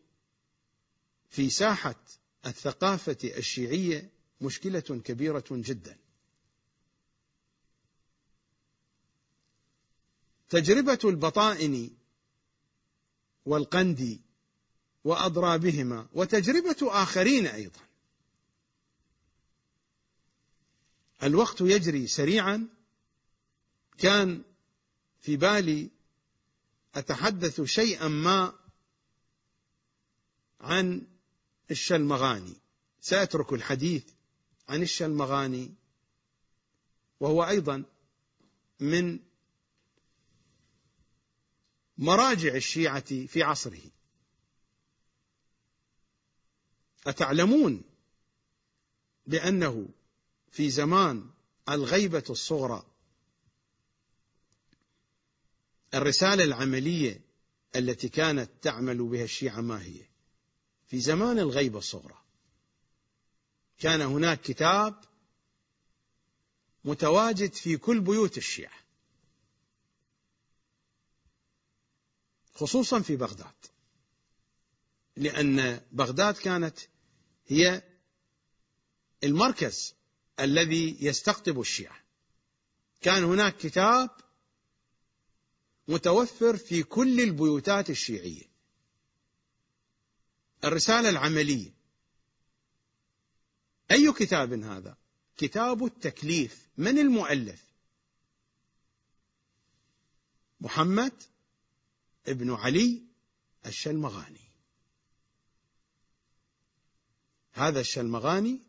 [1.29, 2.03] في ساحة
[2.45, 4.11] الثقافة الشيعية
[4.41, 5.97] مشكلة كبيرة جدا.
[10.49, 11.91] تجربة البطائن
[13.45, 14.21] والقند
[15.03, 17.79] وأضرابهما وتجربة آخرين أيضا.
[21.23, 22.67] الوقت يجري سريعا
[23.97, 24.43] كان
[25.21, 25.89] في بالي
[26.95, 28.66] أتحدث شيئا ما
[30.61, 31.07] عن
[31.71, 32.55] الشلمغاني
[33.01, 34.05] سأترك الحديث
[34.69, 35.73] عن الشلمغاني
[37.19, 37.83] وهو أيضا
[38.79, 39.19] من
[41.97, 43.81] مراجع الشيعة في عصره
[47.07, 47.83] أتعلمون
[49.27, 49.89] بأنه
[50.51, 51.29] في زمان
[51.69, 52.85] الغيبة الصغرى
[55.93, 57.21] الرسالة العملية
[57.75, 60.06] التي كانت تعمل بها الشيعة ما هي؟
[60.87, 62.17] في زمان الغيبة الصغرى
[63.77, 65.03] كان هناك كتاب
[66.85, 68.79] متواجد في كل بيوت الشيعة
[72.53, 73.55] خصوصا في بغداد
[75.17, 76.79] لأن بغداد كانت
[77.47, 77.83] هي
[79.23, 79.95] المركز
[80.39, 82.03] الذي يستقطب الشيعة.
[83.01, 84.09] كان هناك كتاب
[85.87, 88.56] متوفر في كل البيوتات الشيعية.
[90.63, 91.71] الرسالة العملية
[93.91, 94.97] أي كتاب هذا؟
[95.37, 97.63] كتاب التكليف من المؤلف؟
[100.61, 101.23] محمد
[102.27, 103.03] ابن علي
[103.65, 104.47] الشلمغاني
[107.53, 108.59] هذا الشلمغاني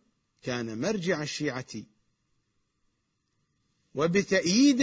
[0.43, 1.67] كان مرجع الشيعة
[3.95, 4.83] وبتأييد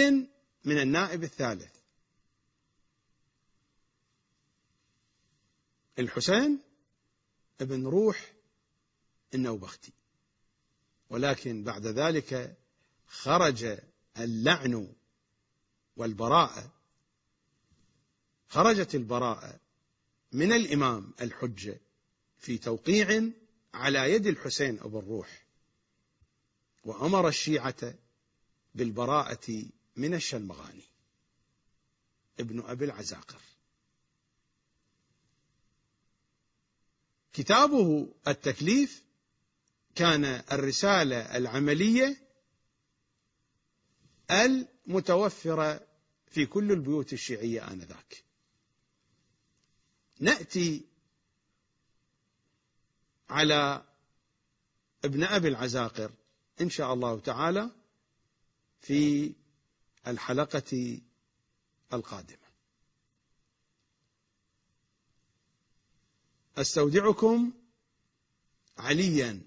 [0.65, 1.75] من النائب الثالث
[5.99, 6.64] الحسين
[7.61, 8.33] ابن روح
[9.33, 9.93] النوبختي
[11.09, 12.57] ولكن بعد ذلك
[13.07, 13.77] خرج
[14.17, 14.93] اللعن
[15.97, 16.71] والبراءة.
[18.47, 19.59] خرجت البراءة
[20.31, 21.79] من الإمام الحجة
[22.39, 23.29] في توقيع
[23.73, 25.45] على يد الحسين أبو الروح
[26.83, 27.93] وأمر الشيعة
[28.75, 29.63] بالبراءة
[29.95, 30.83] من الشلمغاني
[32.39, 33.41] ابن أبي العزاقر.
[37.35, 39.03] كتابه التكليف
[39.95, 42.17] كان الرسالة العملية
[44.31, 45.87] المتوفرة
[46.27, 48.23] في كل البيوت الشيعية آنذاك.
[50.19, 50.85] نأتي
[53.29, 53.83] على
[55.05, 56.11] ابن أبي العزاقر
[56.61, 57.71] إن شاء الله تعالى
[58.81, 59.33] في
[60.07, 60.99] الحلقة
[61.93, 62.44] القادمة.
[66.57, 67.51] أستودعكم
[68.77, 69.41] عليا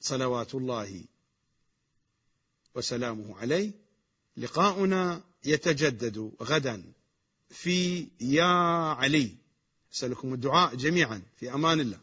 [0.00, 1.04] صلوات الله
[2.74, 3.70] وسلامه عليه.
[4.36, 6.92] لقاؤنا يتجدد غدا
[7.50, 8.44] في يا
[8.92, 9.30] علي.
[9.94, 11.22] أسألكم الدعاء جميعا.
[11.36, 12.00] في أمان الله.